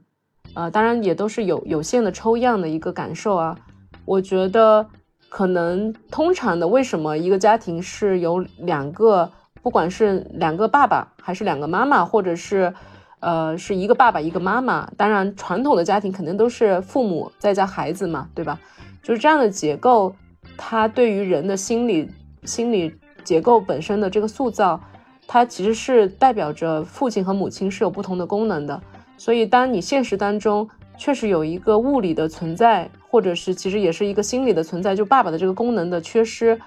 [0.53, 3.57] 啊，当然也都是有有限的抽样的一个感受啊。
[4.05, 4.87] 我觉得
[5.29, 9.31] 可能通常的，为什么一个家庭是有两个，
[9.63, 12.73] 不管是两个爸爸还是两个妈妈，或者是，
[13.21, 14.89] 呃，是一个爸爸一个妈妈？
[14.97, 18.61] 当然，传统的家庭肯定都是父母再加孩子嘛，对吧？
[19.03, 20.15] 就是这样的结构，
[20.57, 22.09] 它对于人的心理
[22.45, 24.81] 心理结构本身的这个塑造，
[25.27, 28.81] 它其实是代表着父亲和母亲是有不同的功能的。
[29.17, 32.91] 所以，当你现实当中确实有一个物理的存在。
[33.15, 36.61] 或者是其实也是一个心理的存在，就爸爸的这个功能的缺失，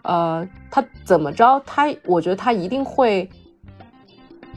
[0.00, 3.28] 呃，他怎么着，他我觉得他一定会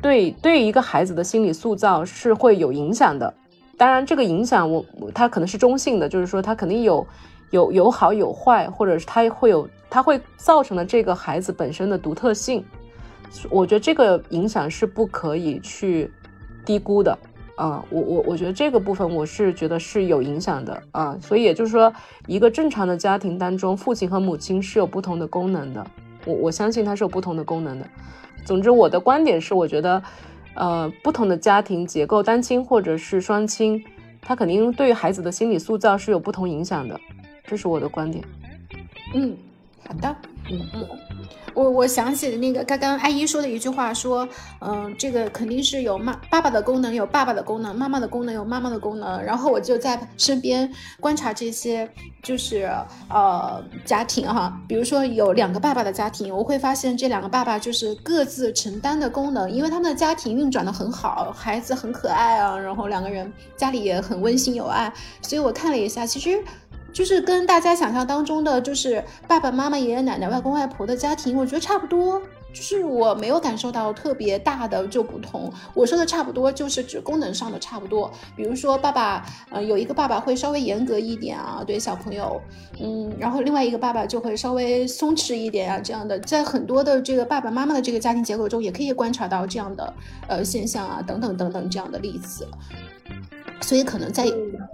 [0.01, 3.33] 对对一个孩子的心理塑造是会有影响的。
[3.75, 7.05] 当然，这个影响我他可能是中性的，就是说他肯定有
[7.51, 12.63] 有有好有坏，或者是他会有他会造成了这个孩子本身的独特性。
[13.49, 16.09] 我觉得这个影响是不可以去
[16.63, 17.19] 低估的。
[17.55, 21.93] 啊，我我我觉得这个部分我是觉得是有影响的啊，所以也就是说，
[22.25, 25.85] 一个正常的家庭当中，父亲和母亲是有不同的功能的，
[26.25, 27.85] 我我相信它是有不同的功能的。
[28.43, 30.03] 总之，我的观点是，我觉得，
[30.55, 33.81] 呃，不同的家庭结构，单亲或者是双亲，
[34.19, 36.99] 他肯定对于孩子的心理塑造是有不同影响的，
[37.45, 38.23] 这是我的观点。
[39.13, 39.37] 嗯，
[39.87, 40.15] 好的，
[40.49, 40.87] 嗯嗯。
[41.53, 44.27] 我我想起那个刚刚阿姨说的一句话，说，
[44.59, 49.23] 嗯，这个肯定是有妈爸爸的功能，有爸爸的功能，妈妈的功能有妈妈的功能。
[49.23, 50.67] 然后我就在身边
[50.99, 51.87] 观察这些，
[52.23, 52.71] 就是
[53.07, 64.91] 呃家庭哈，比如说有两个爸爸的家庭，我会发现这两个爸爸就是各自承担的功能，因为他们的家庭运转的很好，孩子很可爱啊，然后两个人家里也很温馨有爱，
[65.21, 66.43] 所以我看了一下，其实。
[66.93, 72.21] 就是跟大家想象当中的，就是爸爸妈妈、爷爷奶奶、外公外婆的家庭，我觉得差不多。
[72.53, 75.51] 就是我没有感受到特别大的就不同。
[75.73, 78.11] 我说的差不多，就是指功能上的差不多。
[78.35, 82.39] 比如说，爸爸，呃，有一个爸爸会稍微严格一点啊，对小朋友，
[82.79, 89.91] 嗯，然后另外一个爸爸就会稍微松弛一点啊，这样的，在很多的这个爸爸妈妈的这个家庭结构中，也可以观察到这样的
[90.27, 92.47] 呃现象啊，等等等等这样的例子。
[93.63, 94.25] 所以，可能在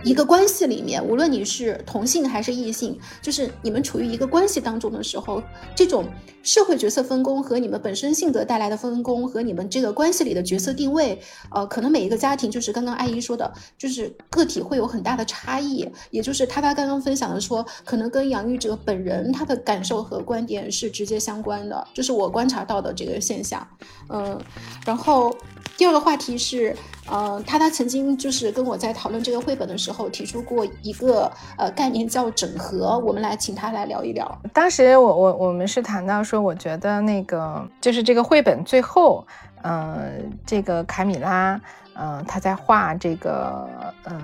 [0.03, 5.41] 一个关系里面，无论你是同性还是异性，就是你们处于一个关系当中的时候，
[5.75, 6.05] 这种
[6.41, 11.21] 社会角色分工和你们本身性格带来的分工，和你们这个关系里的角色定位，
[11.51, 15.87] 呃，可能每一个家庭，就是刚刚阿姨说的，就是个体会有很大的差异。
[16.09, 23.65] 也就是他他刚刚分享的说，可能跟养育者本人他的感受和观点是直接相关的，这是我观察到的这个现象。
[24.09, 24.39] 嗯，
[24.85, 25.35] 然后
[25.77, 26.75] 第二个话题是。
[27.11, 34.41] 呃，他他曾经就是跟我在讨论这个绘本的时候提出过一个呃概念叫整合，我们来请他来聊一聊。
[34.53, 39.25] 当时我我我们是谈到说，我觉得那个就是这个绘本最后，
[39.63, 41.59] 嗯，这个凯米拉，
[41.95, 43.67] 嗯，他在画这个，
[44.05, 44.21] 嗯。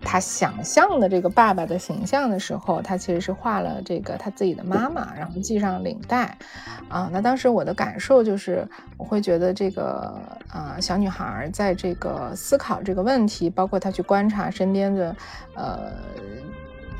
[0.00, 6.38] 他想象的这个爸爸的形象的时候，他其实是画了这个他自己的妈妈，然后系上领带，
[6.88, 15.16] 啊，那当时我的感受就是，我会觉得这个啊小女孩在这个思考这个问题，包括她去观察身边的
[15.54, 15.92] 呃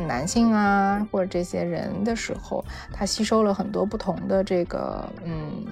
[0.06, 5.64] 男性啊或者这些人的时候，她吸收了很多不同的这个嗯。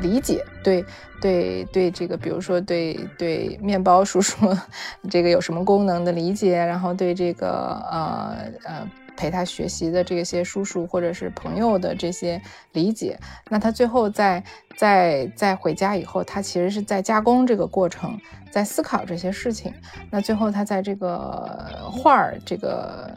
[0.00, 0.84] 理解对
[1.20, 4.36] 对对，这个比如说对对面包叔叔
[5.10, 7.48] 这个有什么功能的理解，然后对这个
[7.90, 12.40] 呃呃陪他学习的这些叔叔或者是朋友的这些
[12.72, 13.18] 理解，
[13.50, 14.42] 那他最后在
[14.76, 18.16] 在在回家以后，他其实是在加工这个过程，
[18.50, 19.74] 在思考这些事情，
[20.10, 23.10] 那最后他在这个画儿这个。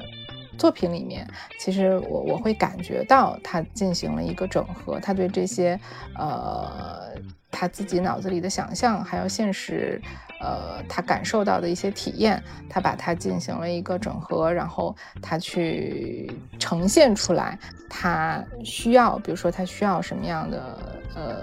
[0.62, 1.28] 作品里面，
[1.60, 5.80] 其实我我会感觉到他进行了一个整合，他对这些
[6.16, 7.10] 呃
[7.50, 10.00] 他自己脑子里的想象，还有现实，
[10.40, 17.58] 呃他感受到的一些体验，他把它进行了一个整合，然后他去呈现出来，
[17.90, 20.78] 他需要，比如说他需要什么样的
[21.16, 21.38] 呃，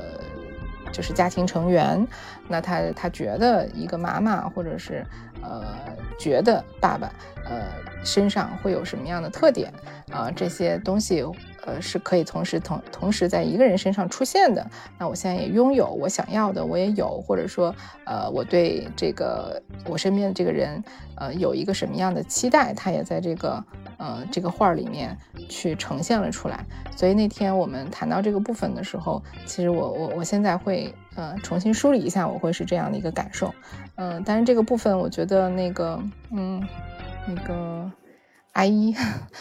[0.93, 2.07] 就是家庭成员，
[2.47, 5.05] 那他他觉得一个妈妈或者是
[5.43, 5.65] 呃
[6.21, 7.13] 觉得爸爸
[7.45, 7.88] 呃。
[8.05, 9.73] 身上会有什么样的特点
[10.11, 10.31] 啊？
[10.31, 11.25] 这些东西，
[11.67, 14.67] 呃，是可以同时同同时在一个人身上出现的。
[14.99, 20.83] 那我现在也拥有我想要的，我也有，或者说，呃，我对这个我身边的这个人，
[21.17, 23.63] 呃，有一个什么样的期待，他也在这个
[23.99, 25.17] 呃这个画儿里面
[25.49, 26.65] 去呈现了出来。
[26.97, 33.53] 所以那天我们谈到这个部分的时候，其实我我我现在会呃重新梳理一下，我会是这样的一个感受。
[33.97, 36.67] 嗯，但是这个部分我觉得那个嗯。
[37.29, 37.91] 那个
[38.53, 38.93] 阿姨，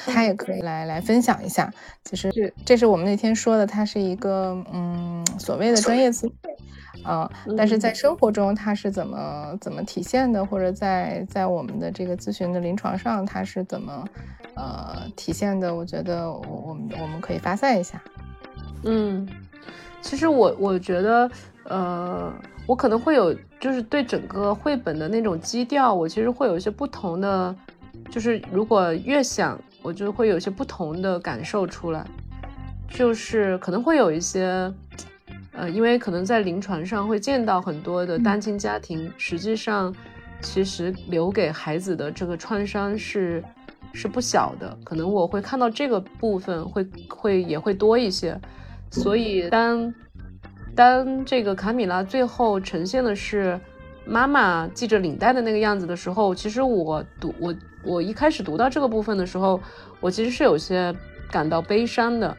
[0.06, 1.74] 她也可以来来分享一下。
[2.04, 6.56] 其实这这是我们那天说的，它是一个嗯所谓的专业词汇
[7.04, 14.06] 啊，但是在生活中它是怎么怎么体现的，或者在在我们的这个咨询的临床上它是怎么
[14.56, 15.74] 呃体现的？
[15.74, 18.02] 我觉得我们我们可以发散一下。
[18.84, 19.28] 嗯，
[20.02, 21.30] 其实我我觉得
[21.64, 22.32] 呃，
[22.68, 27.56] 我可能会有就是对整个绘本的那种基调，我其实会有一些不同的。
[28.10, 32.06] 就是如果越想，我就会有些不同的感受出来，
[32.90, 34.74] 就是可能会有一些，
[35.52, 39.94] 呃，因为可能在临床上会见到很多的单亲家庭，实际上
[40.42, 43.44] 其实留给孩子的这个创伤是
[43.94, 48.40] 是不小的，可能我会看到这个部分会会也会多一些，
[48.90, 49.94] 所以当
[50.76, 53.60] 当这个卡米拉最后呈现的是
[54.06, 57.54] 妈妈系着领带的那个样子的时候，其实我读我。
[57.88, 59.60] 我一开始读到这个部分的时候，
[60.02, 60.94] 我其实是有些
[61.32, 62.36] 感到悲伤的。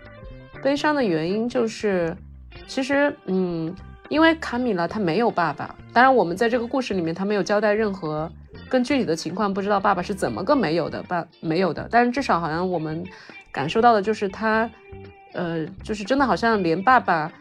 [0.62, 2.14] 悲伤的原因就是，
[2.66, 3.74] 其实，嗯，
[4.08, 8.30] 因为卡米拉她没有爸爸，当然我们在这个故事里面她没有交代任何
[8.68, 11.88] 更具体的情况，不知道爸爸是怎么个没有的，爸没有的。
[11.90, 13.04] 但是至少好像我们
[13.52, 14.68] 感受到的就是他，
[15.32, 17.32] 呃，就是真的好像连爸爸，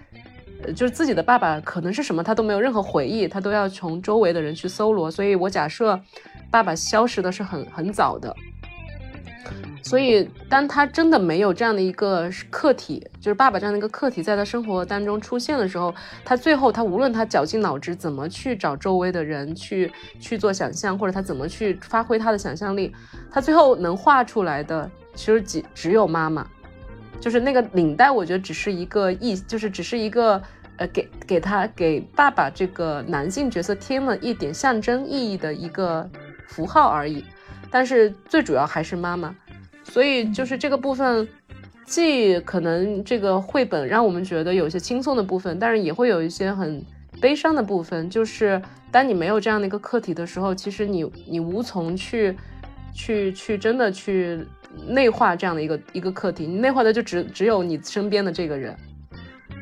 [0.63, 5.09] 呃，就是自己的爸爸可能是什么，他都没有任何回忆，他都要从周围的人去搜罗。
[5.09, 5.99] 所以我假设
[6.49, 8.35] 爸爸消失的是很很早的。
[9.81, 15.95] 所以，当他真的没有这样的一个客体，就是爸爸这样的一个客体，在他生活当中出现的时候，
[16.25, 19.89] 他最后他无论他绞尽脑汁怎么去找周围的人去
[20.19, 22.93] 去做想象，或者他怎么去发挥他的想象力，
[23.31, 26.45] 他最后能画出来的其实只只有妈妈，
[27.21, 30.41] 就是那个领带，我觉得只是一个意，就是只是一个
[30.75, 36.09] 呃，给给他给爸爸这个男性角色添了一点象征意义的一个
[36.47, 37.23] 符号而已，
[37.69, 39.35] 但是最主要还是妈妈。
[39.83, 41.27] 所以就是这个部分，
[41.85, 46.83] 既可能这个绘本让我们觉得有些轻松的部分，但是也会有一些很
[47.21, 48.09] 悲伤的部分。
[48.09, 52.35] 就是当你没有这样的一个课题的时候，其实你你无从去
[52.93, 54.45] 去去真的去
[54.87, 58.75] 内化这样的一个一个课题，你内化的就只只有你身边的这个人。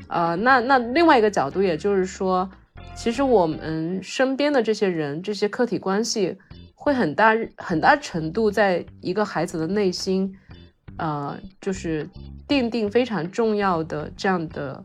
[0.08, 2.50] 呃，那那另外一个角度，也就是说，
[2.96, 6.36] 其实我们身边的这些人，这些客体关系。
[6.86, 10.32] 会很大很大程度在一个孩子的内心，
[10.98, 12.08] 呃，就是
[12.48, 14.84] 奠定非常重要的这样的，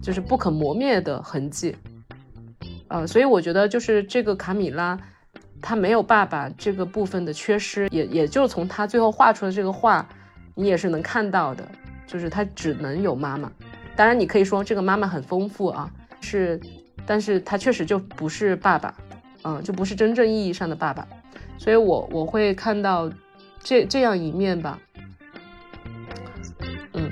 [0.00, 1.76] 就是不可磨灭的痕迹，
[2.88, 4.98] 呃，所以我觉得就是这个卡米拉，
[5.60, 10.08] 他没有爸爸这个部分的缺失，也也就从他最后画出的这个画，
[10.54, 11.68] 你也是能看到的，
[12.06, 13.52] 就是他只能有妈妈。
[13.94, 15.92] 当然，你可以说这个妈妈很丰富啊，
[16.22, 16.58] 是，
[17.04, 18.94] 但是他确实就不是爸爸。
[19.46, 21.06] 嗯，就不是真正意义上的爸爸，
[21.56, 23.08] 所以我我会看到
[23.62, 24.76] 这这样一面吧。
[26.94, 27.08] 嗯，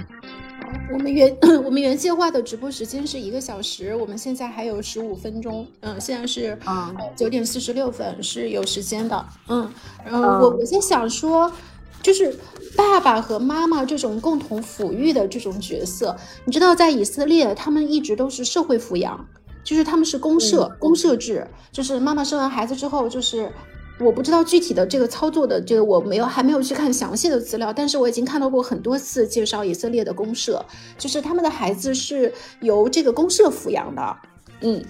[0.92, 5.64] 我们原 我们原计划的直播时间是一个小时，我们现在还有十五分钟。
[5.82, 9.26] 嗯，现在是啊九点四十六分，是有时间的。
[9.46, 9.70] 嗯，
[10.04, 11.52] 然后我我在想说，
[12.02, 12.36] 就是
[12.76, 16.16] 爸爸和妈妈这种共同抚育的这种角色，
[16.46, 19.24] 你知道，在以色列，他们一直都是社会抚养。
[19.64, 23.50] 就是他们是公社，公社制，就是妈妈生完孩子之后，就是
[23.98, 30.64] 我不知道具体的这个操作的这个我没有还没有去看详细的资料，但是我已经看到过很多次介绍以色列的公社，
[30.98, 34.16] 就是他们的孩子是由这个公社抚养的，
[34.60, 34.84] 嗯，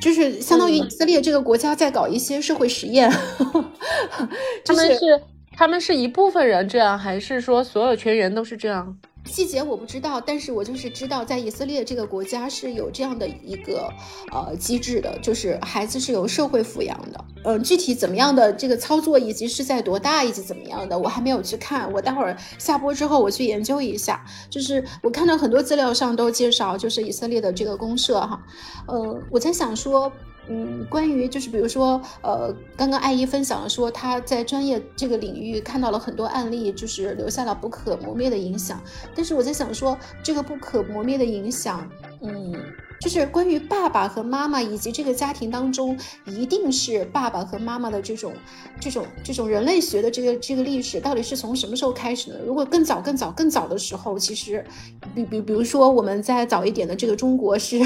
[0.00, 3.10] 就是相当于以色列这个国家在搞一些社会实验，
[4.64, 5.20] 他们是
[5.56, 8.96] 他们是一部分人这样，还是说所有全员都是这样？
[9.28, 13.88] 细节我不知道，但是我就是知道，在以色列这个国家是有这样的一个
[14.32, 17.24] 呃机制的，就是孩子是由社会抚养的。
[17.44, 21.92] 嗯，具体怎么样的这个操作，以及是在多大，以及怎么样的，我还没有去看。
[21.92, 24.24] 我待会儿下播之后，我去研究一下。
[24.50, 28.42] 就是我看到很多资料上都介绍，就是以色列的这个公社哈。
[28.86, 30.10] 呃，我在想说。
[30.48, 38.82] 嗯，关于就是比如说，呃，刚刚艾姨分享了说她在专业这个领域看到了很多案例，就是留下了不可磨灭的影响。
[39.14, 41.88] 但是我在想说，这个不可磨灭的影响，
[42.22, 42.54] 嗯。
[43.00, 45.96] 就是关于爸爸和妈妈以及这个家庭当中，
[46.26, 48.32] 一定是爸爸和妈妈的这种、
[48.80, 52.40] 这种、这种人类学的这个这个历史，到底是从什么时候开始的？
[52.44, 54.64] 如果更早、更早、更早的时候，其实，
[55.14, 57.80] 比比比如说我们在早一点的这个中国，是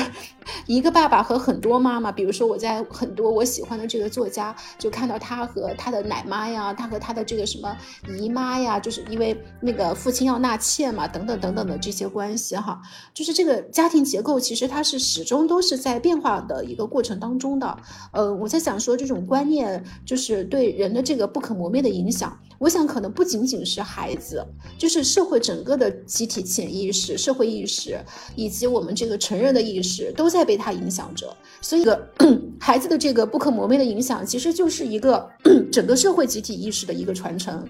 [0.67, 2.11] 一个爸爸和很多妈妈。
[2.11, 7.77] 比如说我在很多我喜欢的这个作家，就看到他和他的奶妈呀，他和他的这个什么
[8.19, 12.81] 姨妈呀，就是因为那个父亲要纳妾嘛，等等等等的这些关系哈，
[13.13, 15.01] 就是这个家庭结构其实它是。
[15.03, 17.76] 始终都是在变化的一个过程当中的，
[18.12, 24.42] 呃，我在想说这种观念就是对人的这个不可磨灭的影响，我想可能不仅仅是孩子，
[24.78, 27.98] 就是社会整个的集体潜意识、社会意识
[28.36, 31.84] 以及我们这个成人的意识都在被它影响着，所以
[32.61, 35.28] 孩子的这个不可磨灭的影响，其实就是一个
[35.72, 37.68] 整个社会集体意识的一个传承，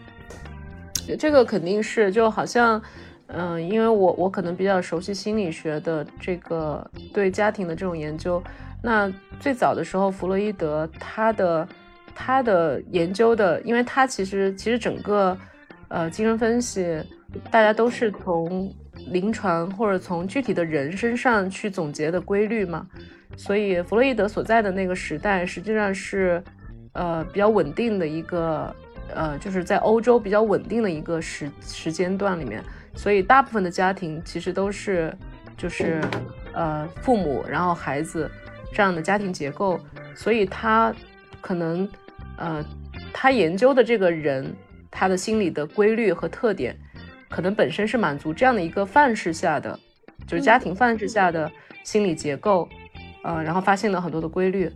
[1.19, 2.81] 这个肯定是就好像。
[3.35, 8.43] 嗯，因为我我可能比较熟悉心理学的这个对家庭的这种研究。
[8.83, 9.11] 那
[9.41, 11.67] 最早的时候，弗洛伊德他的
[12.15, 15.37] 他的研究的，因为他其实其实整个
[15.89, 17.03] 呃精神分析，
[17.51, 18.71] 大家都是从
[19.07, 22.87] 临床或者从具体的人身上去总结的规律嘛。
[23.35, 26.43] 所以弗洛伊德所在的那个时代，实际上是
[26.93, 28.77] 呃比较稳定的一个
[29.15, 32.63] 呃就是在欧洲比较稳定的一个时时间段里面。
[32.95, 35.13] 所以，大部分的家庭其实都是，
[35.57, 36.01] 就是，
[36.53, 38.31] 呃，父母，然后孩子
[38.73, 39.79] 这样的家庭结构。
[40.15, 40.95] 所以他
[41.41, 41.89] 可能，
[42.37, 42.65] 呃，
[43.13, 44.55] 他研究的这个人，
[44.91, 46.79] 他的心理的规律和特点，
[47.31, 49.79] 可能本身是满足这样的一个范式下的，
[50.27, 51.51] 就是家庭范式下的
[51.83, 52.69] 心理结构，
[53.25, 54.71] 呃，然后发现了很多的规律。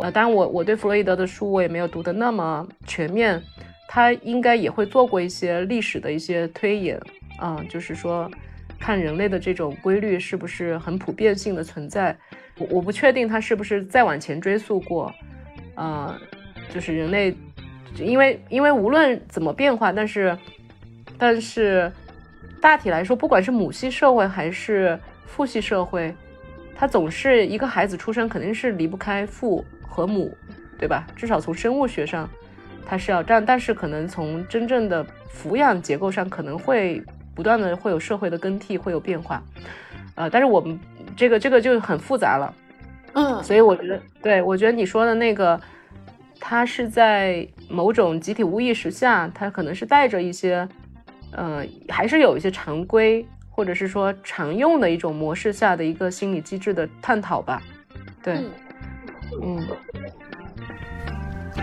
[0.00, 3.40] 呃，当然我我对弗洛伊德的书我也没有读得那么全面，
[3.88, 7.00] 他应该也会做过一些历史的一些推演，
[7.38, 8.30] 啊，就是说
[8.78, 12.16] 看人类的这种规律是不是很普遍性的存在。
[12.58, 15.12] 我我不确定他是不是再往前追溯过，
[15.74, 16.18] 啊，
[16.72, 17.36] 就是人类，
[17.98, 20.38] 因为因为无论怎么变化，但是
[21.18, 21.90] 但是
[22.60, 26.14] 大体来说，不管是母系社会还是父系社会，
[26.74, 29.64] 它总是一个孩子出生肯定是离不开父。
[29.86, 30.36] 和母，
[30.76, 31.06] 对吧？
[31.14, 32.28] 至少从生物学上，
[32.84, 37.00] 它是要这样，但是可能从真正的抚养结构上，可能会
[37.34, 39.42] 不断的会有社会的更替，会有变化。
[40.14, 40.78] 呃，但是我们
[41.16, 42.54] 这个这个就很复杂了，
[43.14, 45.60] 嗯，所以我觉得，对我觉得你说的那个，
[46.38, 50.68] 他是在某种集体无意识下，他可能是带着一些，
[51.32, 57.60] 呃，还是有一些常规或者是说常用的一种模式下的一个心理机制的探讨吧，
[58.22, 58.38] 对。
[59.42, 59.66] 嗯，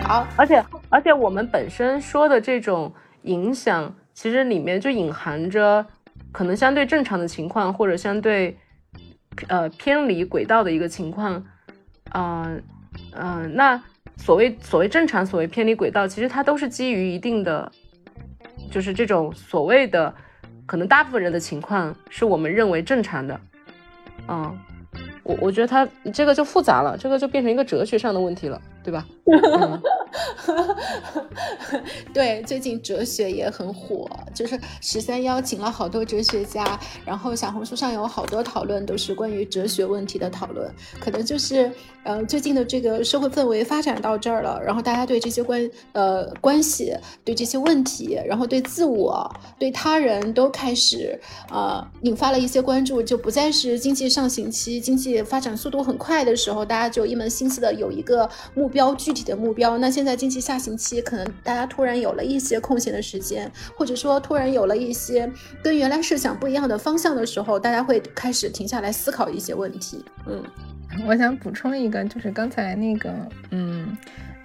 [0.02, 2.92] 好，而且而且我们本身说的这种
[3.22, 5.84] 影响，其实里面就隐含着
[6.30, 8.56] 可能相对正常的情况，或者相对
[9.48, 11.44] 呃偏离轨道的一个情况，
[12.14, 12.62] 嗯
[13.14, 13.82] 嗯，那
[14.16, 17.70] 所谓所谓正常，所谓偏离轨道，其实它都是基于一定的，
[18.70, 20.14] 就是这种所谓的
[20.66, 23.40] 可能大部分人的情况是我们认为正常的，
[24.28, 24.58] 嗯。
[25.24, 29.06] 我我觉得它这个就复杂了，这个就变成一个哲学上的问题了，对吧？
[32.12, 40.70] 对，最近哲学也很火，就是十三邀请了好多哲学家，然后小红书上有好多讨论，都是关于哲学问题的讨论。
[41.00, 41.72] 可能就是，
[42.04, 46.94] 呃，最近的这个社会氛围发展到这儿了，然后大家对这些关呃关系，
[47.24, 51.18] 对这些问题，然后对自我、对他人都开始
[51.50, 59.78] 呃引发了一些关注，就不再是经济上行期、经济发展速度很快的时候，大家就一门心思的有一个目标，具体的目标。
[59.78, 65.30] 那些现在经济下行期，可能大家突然有了一些空闲的时间，或者说突然有了一些
[65.62, 70.04] 跟原来设想不一样的方向的时候，大家会开始停下来思考一些问题。
[70.26, 70.42] 嗯，
[71.06, 73.14] 我想补充一个，就是刚才那个，
[73.52, 73.96] 嗯，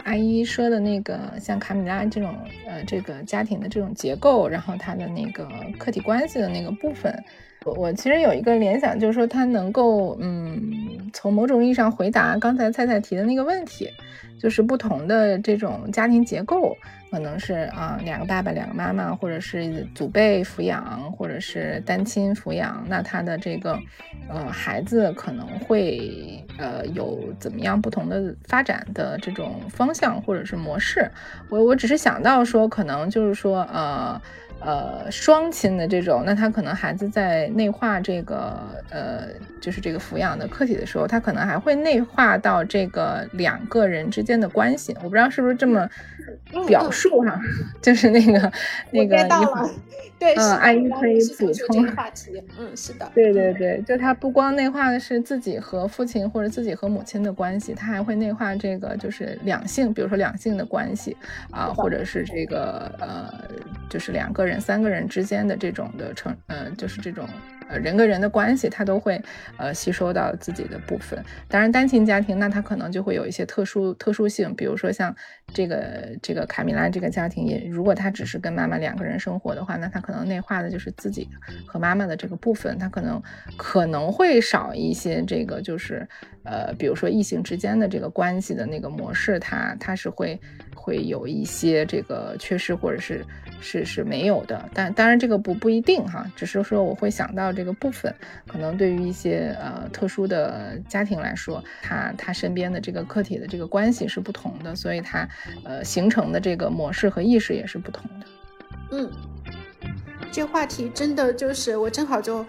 [0.03, 2.37] 阿姨说的那个，像卡米拉这种，
[2.67, 5.49] 呃，这个家庭的这种结构，然后他的那个
[5.79, 7.11] 客体关系的那个部分，
[7.67, 13.89] 我我其实有一个联想，就是说他能够，嗯，从某种意义上回答刚才菜菜提的那个问题。
[14.39, 16.77] 就是不同的这种家庭结构，
[17.09, 22.85] 可能是啊两个爸爸两个妈妈，或者是祖辈抚养，或者是单亲抚养。
[22.87, 23.75] 那他的这个
[24.29, 31.09] 呃孩子可能会呃有怎么样不同的发展的这种方向或者是模式。
[31.49, 34.21] 我我只是想到说，可能就是说呃。
[34.59, 39.27] 呃，双亲的这种，那他可能孩子在内化这个呃，
[39.61, 44.95] 就是这个抚养的客体的时候，他可能还会内化到这个两个人之间的关系。
[45.03, 45.87] 我不知道是不是这么
[46.65, 47.39] 表述哈，
[47.81, 48.51] 就是那个
[48.91, 49.17] 那个
[50.17, 61.15] 对，嗯，阿姨可以补充话题，嗯，是的， 对对对，就他不光内化的是自己和父亲或者自己和母亲的关系，他还会内化这个就是两性，比如说两性的关系
[61.51, 63.31] 啊，或者是这个呃，
[63.87, 64.47] 就是两个。
[64.47, 67.27] 人三个人之间的这种的成，呃，就是这种
[67.67, 69.21] 呃人跟人的关系，他都会
[69.57, 71.21] 呃吸收到自己的部分。
[71.49, 75.13] 当然，单亲家庭那他可能就会有一些特殊特殊性，比如说像
[75.53, 81.27] 这个这个卡米拉这个家庭，也如果他只是跟妈妈两个人生活的话，那他可能内化的就是自己
[81.65, 83.21] 和妈妈的这个部分，他可能
[83.57, 86.07] 可能会少一些这个就是
[86.45, 90.39] 呃，比如说异性之间的这个关系的那个模式，他他是会
[90.73, 93.25] 会有一些这个缺失或者是。
[93.59, 98.13] 是是没有的，但当然这个不不一定哈，只是说我会想到这个部分，
[98.45, 105.27] 可能对于一些呃特殊的家庭来说，他他身边的这个客体的这个关系是不同的，所以他
[105.65, 108.27] 呃形成的这个模式和意识也是不同的。
[108.91, 109.11] 嗯，
[110.31, 112.45] 这话题真的就是我正好就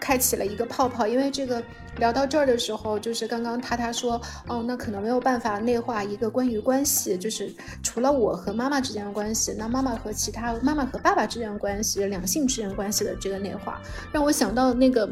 [0.00, 1.62] 开启了一个泡泡，因为这个。
[1.98, 7.50] 聊到这儿的时候，就是刚刚他他说，哦，那可能没有办法内化一个关于关系，就是
[7.82, 13.80] 除了我和妈妈之间的关系，那妈妈和其他妈妈和爸爸之间的关系，两性之间关系的这个内化，
[14.12, 15.08] 让我想到那个。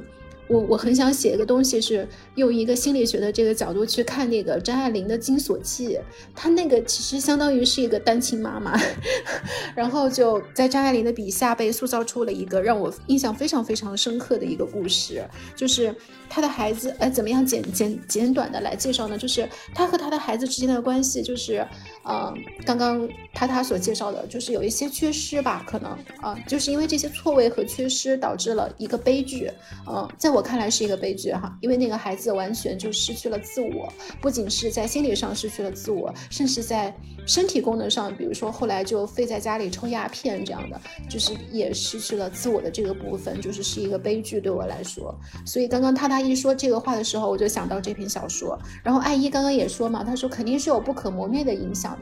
[0.47, 5.89] 我我很想写一个东西，是用一个心理学的这个角度去看那个张爱玲的《金锁记》，
[6.35, 8.79] 她那个其实相当于是一个单亲妈妈，
[9.75, 15.25] 然后就在张爱玲的笔下被塑造出了一个让我印象非常非常深刻的一个故事，
[15.57, 15.95] 就是
[16.29, 19.17] 她的孩子，哎，怎么样简简简短的来介绍呢？
[19.17, 21.67] 就是她和她的孩子之间的关系，就是
[22.07, 22.35] 嗯，
[22.67, 29.51] 刚刚他他所介绍的，就是有一些缺失吧，可能啊，就是因为这些错位和缺失导致了一个悲剧，
[29.89, 33.91] 嗯，在我看来是一个悲剧哈，因为那个孩子完全就失去了自我，
[34.21, 36.95] 不仅是在心理上失去了自我，甚至在
[37.27, 40.79] 身体功能上，比如说后来就废在家里抽鸦片这样的，
[41.09, 45.19] 就是也失去了自我的这个部分，就是是一个悲剧对我来说。
[45.47, 48.59] 所以刚刚他他一说这个话的时候，我就想到这篇小说。
[48.83, 51.94] 然后艾依刚刚也说嘛，他说肯定是有不可磨灭的影响。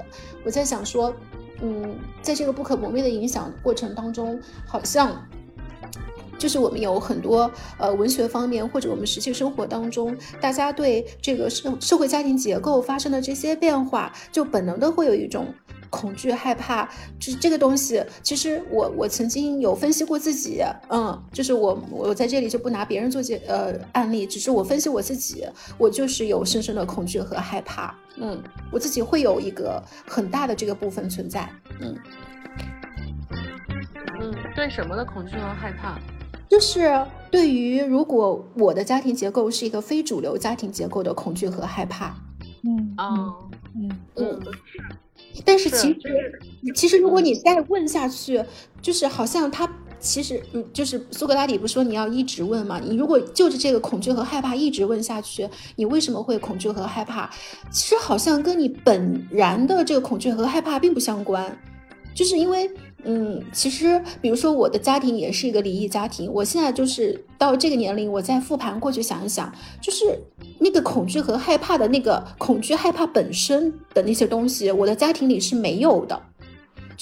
[0.44, 1.14] 我在想说，
[1.60, 5.26] 嗯，在这个不可磨灭的影响过程当中，好像
[6.38, 15.54] 就是我们有很多呃文学方面或者我们实际生活当中，大家对这个社社会家庭结构发生的这些变化，就本能的会有一种。
[15.92, 16.88] 恐惧、害怕，
[17.20, 18.02] 就是这个东西。
[18.22, 31.46] 其实我我曾经有分析过自己，嗯，就是我我在这里就不拿别人做解呃案例，只是我分析我自己，我就是有深深的恐惧和害怕，嗯，我自己会有一个很大的这个部分存在，
[31.80, 31.94] 嗯
[34.18, 35.98] 嗯，对什么的恐惧和害怕？
[36.48, 42.14] 就是对于如果我的家庭结构是一个非主流家庭结构的恐惧和害怕，
[42.64, 43.12] 嗯啊
[43.74, 44.40] 嗯嗯。
[45.44, 46.40] 但是其实，
[46.74, 48.42] 其实如果你再问下去，
[48.80, 49.68] 就是好像他
[49.98, 52.80] 其实，嗯，就是苏格拉底不说你要一直问嘛？
[52.80, 57.30] 你如果就着这个恐惧和害怕一直问下去，你为什么会恐惧和害怕？
[57.70, 61.56] 其实好像跟你本然的这个恐惧和害怕并不相关，
[62.14, 62.70] 就是因为。
[63.04, 70.04] 嗯，其实比如说我的家庭也是一个离异家庭，我现在就是到这个年龄，我再复盘过去想一想，就是
[70.60, 76.22] 那个恐惧和害怕的那个恐惧害怕本身的那些东西，我的家庭里是没有的。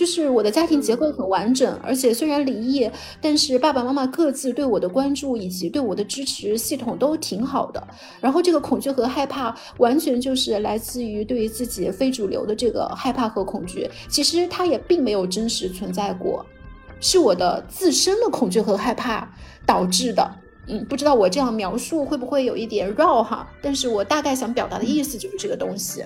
[0.00, 2.90] 就是我的家庭结构很完整，而且虽然离异，
[3.20, 7.86] 但是爸爸妈妈各自对我的关注以及对我的支持系统都挺好的。
[8.18, 13.90] 然后这个恐惧和害怕，完全就是来自于对于自己非主流的这个害怕和恐惧。
[14.08, 16.46] 其实它也并没有真实存在过，
[16.98, 19.30] 是我的自身的恐惧和害怕
[19.66, 20.26] 导致的。
[20.66, 23.46] 嗯，不知道我这样描述会不会有一点绕哈？
[23.60, 26.02] 但是我大概想表达的意思就是这个东西。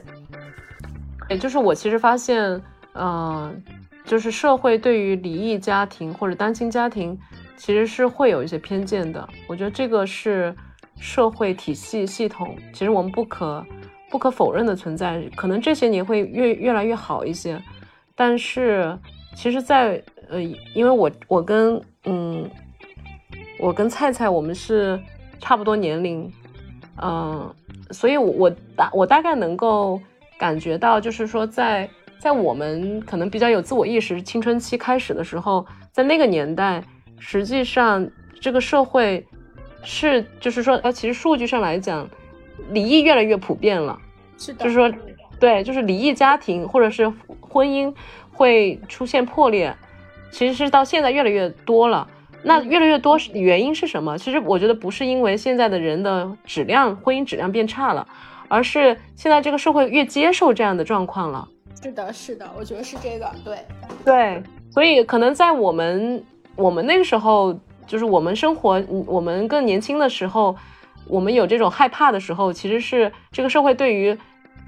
[1.28, 2.60] 哎，就是我其实发现，
[2.94, 3.62] 嗯。
[4.04, 7.18] 就是社会对于离异家庭或者单亲家庭，
[7.56, 9.26] 其实是会有一些偏见的。
[9.46, 10.54] 我觉得这个是
[11.00, 13.64] 社会体系系统，其实我们不可
[14.10, 15.22] 不可否认的存在。
[15.34, 17.60] 可能这些年会越越来越好一些，
[18.14, 18.96] 但是
[19.34, 20.42] 其实，在呃，
[20.74, 22.48] 因为我我跟嗯，
[23.58, 25.00] 我跟菜菜我们是
[25.40, 26.30] 差不多年龄，
[27.02, 27.54] 嗯，
[27.90, 29.98] 所以我我大我大概能够
[30.38, 31.88] 感觉到，就是说在。
[32.18, 36.82] 在我们可能比较有自我意识、青春期开始的时候，在那个年代，
[37.18, 38.08] 实际上
[38.40, 39.26] 这个社会
[39.82, 42.08] 是，就是说，呃，其实数据上来讲，
[42.70, 43.98] 离异越来越普遍了。
[44.38, 44.64] 是的。
[44.64, 44.90] 就是说，
[45.38, 47.94] 对，就是离异家庭或者是婚姻
[48.32, 49.76] 会出现破裂，
[50.30, 52.08] 其实是到现在越来越多了。
[52.42, 54.18] 那越来越多原因是什么？
[54.18, 58.06] 其实我觉得不是因为现在的人的质量、婚姻质量变差了，
[58.48, 61.48] 而是现在这个社会越接受这样的状况了。
[61.82, 63.58] 是的，是的，我觉得是这个，对，
[64.04, 66.24] 对，所以可能在我们
[66.56, 67.54] 我们那个时候，
[67.86, 70.56] 就是我们生活，我们更年轻的时候，
[71.06, 74.16] 我们有这种害怕的时候，其实是这个社会对于，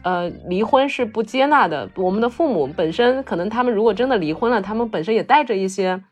[0.03, 1.89] 呃，离婚是不接纳的。
[1.97, 6.03] 我们的父母本身可能他们如果真的离婚了，他们本身也带着一些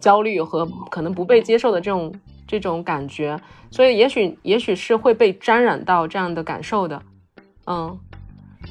[0.00, 2.14] 焦虑和可能不被接受的这种
[2.46, 3.38] 这种感觉，
[3.70, 7.02] 所以也许也许是会被沾染到这样的感受的，
[7.66, 7.98] 嗯。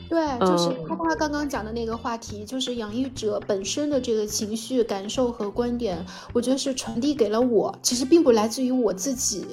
[0.10, 9.46] 对，就是他他刚刚讲的那个话题，就是养育者本身的这个情绪感受和观点，我觉得是传递给了我，其实并不来自于我自己。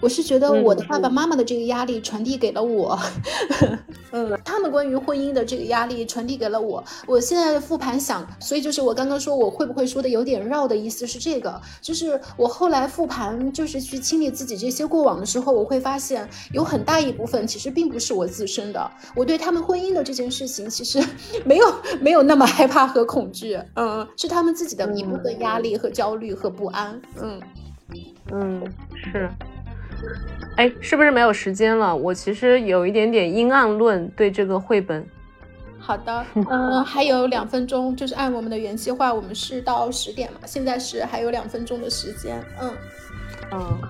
[0.00, 2.98] 我是觉得我的爸爸妈妈的这个压力传递给了我，
[4.12, 6.82] 嗯，他们关于婚姻的这个压力传递给了我。
[7.06, 21.02] 我现在复盘想，所以就是我刚刚说我会不会说的有点绕的意思是这个，就是我后来复盘，就是去清理自己这些过往的时候，我会发现有很大一部分其实并不是我自身的，我对他们婚姻的这件事情其实
[21.44, 21.66] 没有
[22.00, 27.40] 没有那么害怕和恐惧，嗯，是他们自己的一部分压力和焦虑和不安，嗯
[28.32, 28.64] 嗯
[28.94, 29.28] 是。
[30.56, 31.94] 哎，是不是没有时间了？
[31.94, 35.04] 我其实有一点点阴暗论对这个绘本。
[35.78, 42.42] 好的， 嗯，还有两分钟，就是按我们的原计划，我们是到十点嘛，现在是还有两分钟的时间。
[42.60, 42.72] 嗯
[43.52, 43.80] 嗯，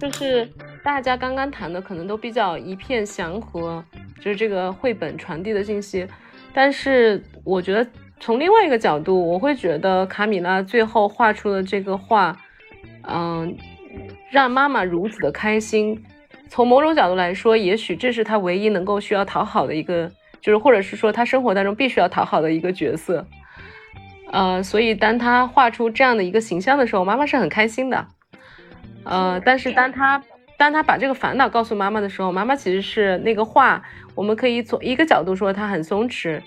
[0.00, 0.48] 就是
[0.82, 3.84] 大家刚刚谈的可能都比较一片祥和，
[4.22, 6.06] 就是这个绘本传递的信息。
[6.54, 7.86] 但是我觉得
[8.20, 12.36] 从另外一个角度，我会觉得卡米拉最后画出的这个画，
[13.02, 13.56] 嗯。
[14.30, 16.02] 让妈妈如此的开心，
[16.48, 20.10] 从某种角度来说，也许这是他唯一能够需要讨好的一个
[20.40, 23.26] 就是或者是说他生活当中必须要讨好的一个角色。
[24.30, 28.06] 呃，所以当他画出这样的一个形象的时候，妈妈是很开心的。
[29.04, 30.22] 呃，但是当他
[30.56, 33.82] 当他把这个烦恼告诉妈妈的时候，妈妈其实是那个话，
[34.14, 36.40] 我们可以从一个角度说他很松弛，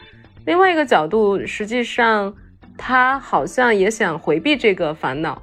[0.45, 2.33] 另外一个角度实际上
[2.77, 5.41] 他好像也想回避这个烦恼。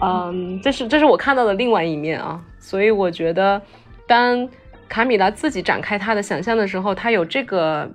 [0.00, 3.62] 嗯，这是这是我看到的另外一面啊，所以我觉得
[4.06, 4.48] 当
[4.88, 7.90] 卡米拉自己展开他的想象的时候，他有这个。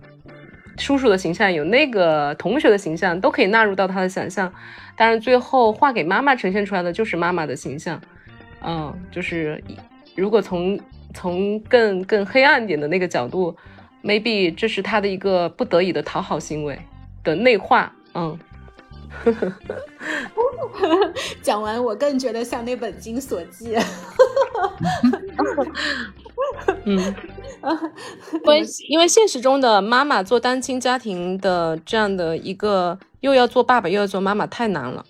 [0.78, 4.52] 叔叔的形象有那个同学的形象，都可以纳入到他的想象。
[5.02, 8.00] 但是，最后画给妈妈呈现出来的就是妈妈的形象。
[8.64, 9.60] 嗯，就是
[10.16, 10.80] 如果从
[11.12, 13.58] 从更更黑暗点的那个角度
[14.04, 16.78] ，maybe 这是他的一个不得已的讨好行为
[17.24, 17.92] 的内化。
[18.14, 18.38] 嗯，
[21.42, 23.76] 讲完我更觉得像那本《金锁记》。
[26.86, 26.98] 嗯，
[28.44, 35.06] 因为因为现实中的妈妈做单亲家庭的这样的一个，又要做爸爸又要做妈妈太难了。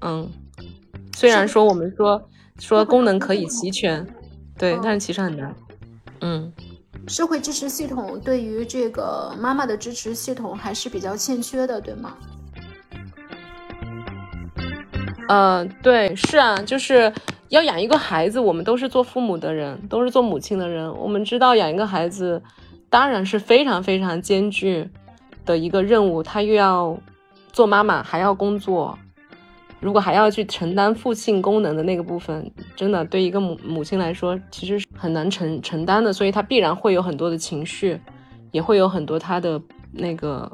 [0.00, 0.28] 嗯，
[1.14, 2.28] 虽然说我们说
[2.58, 4.06] 说功能可以齐全，
[4.58, 5.54] 对，但是其实很难。
[6.20, 6.52] 嗯，
[7.08, 12.16] 社会支持系统对于这个妈妈的支持系统还是比较欠缺的，对吗？
[15.32, 17.10] 嗯，对，是啊，就是。
[17.48, 20.90] 要养一个孩子，我们都是做父母的人，都是做母亲的人。
[20.96, 22.42] 我们知道养一个孩子，
[22.88, 24.88] 当然是非常非常艰巨
[25.44, 26.22] 的一个任务。
[26.22, 26.98] 他又要
[27.52, 28.98] 做妈妈，还要工作，
[29.80, 36.10] 如果还要去承担父性功能的那个部分，真的对一个母母亲来说，其实是很难承承担的。
[36.10, 38.00] 所以，她必然会有很多的情绪，
[38.50, 39.60] 也会有很多他的
[39.92, 40.50] 那个，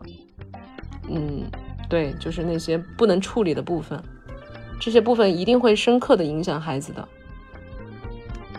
[1.09, 1.45] 嗯，
[1.89, 4.03] 对，就是那些不能处理的部分。
[4.81, 7.07] 这些部分一定会深刻的影响孩子的，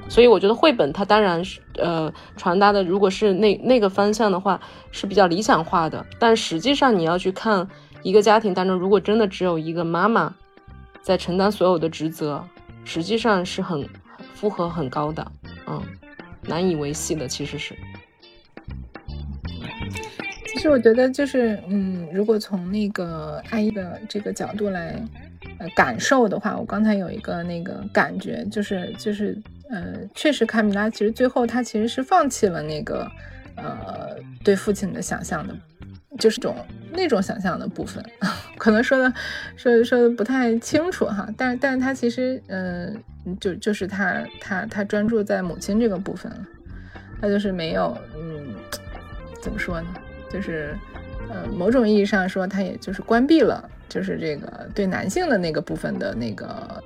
[0.10, 4.60] 所以我觉得绘本它当然是呃传达的，如果是那那个方向的话
[4.92, 7.68] 是比较理想化的，但实际上你要去看
[8.04, 10.36] 一个家庭当中，如果真的只有一个妈妈
[11.02, 12.44] 在承担所有的职责，
[12.84, 13.88] 实际上是很
[14.34, 15.32] 负荷很高的，
[15.68, 15.82] 嗯，
[16.44, 17.74] 难以维系的其实是。
[20.48, 25.02] 其实我觉得就是嗯，如果从那个阿姨的这个角度来。
[25.58, 29.38] 呃，感受的话，我刚才有一个那个感觉，就是就是，
[29.70, 33.10] 呃，确实卡米拉其实最后他其实是放弃了那个，
[33.56, 35.56] 呃，对父亲的想象的，
[36.18, 36.56] 就是种
[36.92, 38.04] 那种想象的部分，
[38.58, 39.14] 可能说的
[39.56, 43.02] 说说的不太清楚哈，但但是他其实，嗯，
[43.40, 46.46] 就就是他他他专注在母亲这个部分了，
[47.22, 48.54] 他就是没有，嗯，
[49.42, 49.88] 怎么说呢，
[50.30, 50.76] 就是，
[51.30, 53.70] 呃，某种意义上说，他也就是关闭了。
[53.90, 56.82] 就是这个对男性的那个部分的那个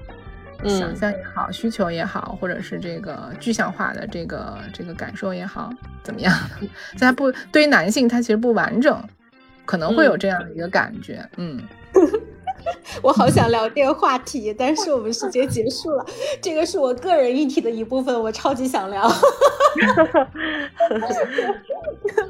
[0.67, 5.69] 想象也好，需求也好，或者是这个具象化的这个这个感受也好，
[6.01, 6.33] 怎么样？
[6.97, 9.03] 他不对于男性，他其实不完整，
[9.65, 11.27] 可能会有这样的一个感觉。
[11.35, 11.61] 嗯，
[13.03, 16.05] 我好想聊这个话题，但是我们时间结束了。
[16.41, 19.03] 这个是我个人议题的一部分，我超级想聊。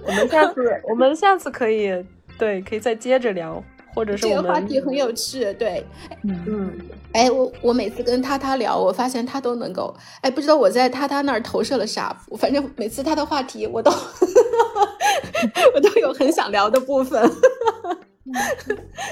[0.06, 2.04] 我们下次，我们下次可以
[2.40, 3.64] 对，可以再接着聊。
[3.94, 5.86] 或者是这个话题很有趣，对，
[6.24, 6.72] 嗯，
[7.12, 13.92] 哎，我我每次跟他他聊，我发现他都能够，哎，不知道我在他他那儿投射了啥，反正每次他的话题我都
[15.76, 17.22] 我都有很想聊的部分，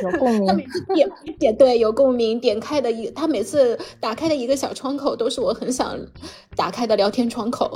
[0.04, 0.48] 有共鸣，
[0.94, 5.98] 点点对有共鸣，点开的一他每次打开的一个小窗口都是我很想
[6.56, 7.72] 打开的聊天窗口。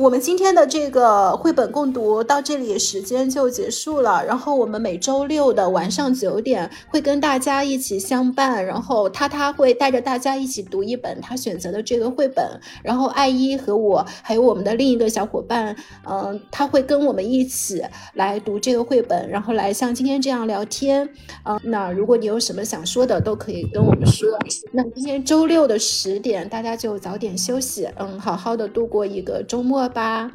[0.00, 4.24] 我们今天的这个绘本共读到这里，时间就结束了。
[4.24, 12.42] 然后我们每周六的晚上九点会跟大家一起相伴，然后他他会带着大家一起读一本他选择的这个绘本。
[12.82, 15.76] 然后爱一和我还有我们的另一个小伙伴，
[16.08, 17.82] 嗯，他会跟我们一起
[18.14, 21.06] 来读这个绘本，然后来像今天这样聊天。
[21.44, 24.30] 嗯，那如果你有什么想说的，都可以跟我们说。
[24.72, 29.89] 那今天周六的十点，大家就早点休息，嗯，好好的度过一个周末。
[29.90, 30.30] 吧，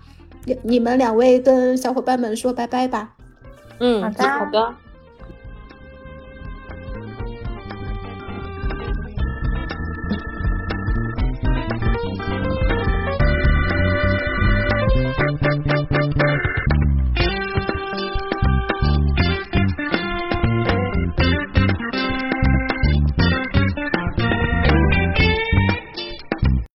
[0.62, 3.14] 你们两位跟小伙伴们说拜拜吧。
[3.80, 4.76] 嗯，好的，好的。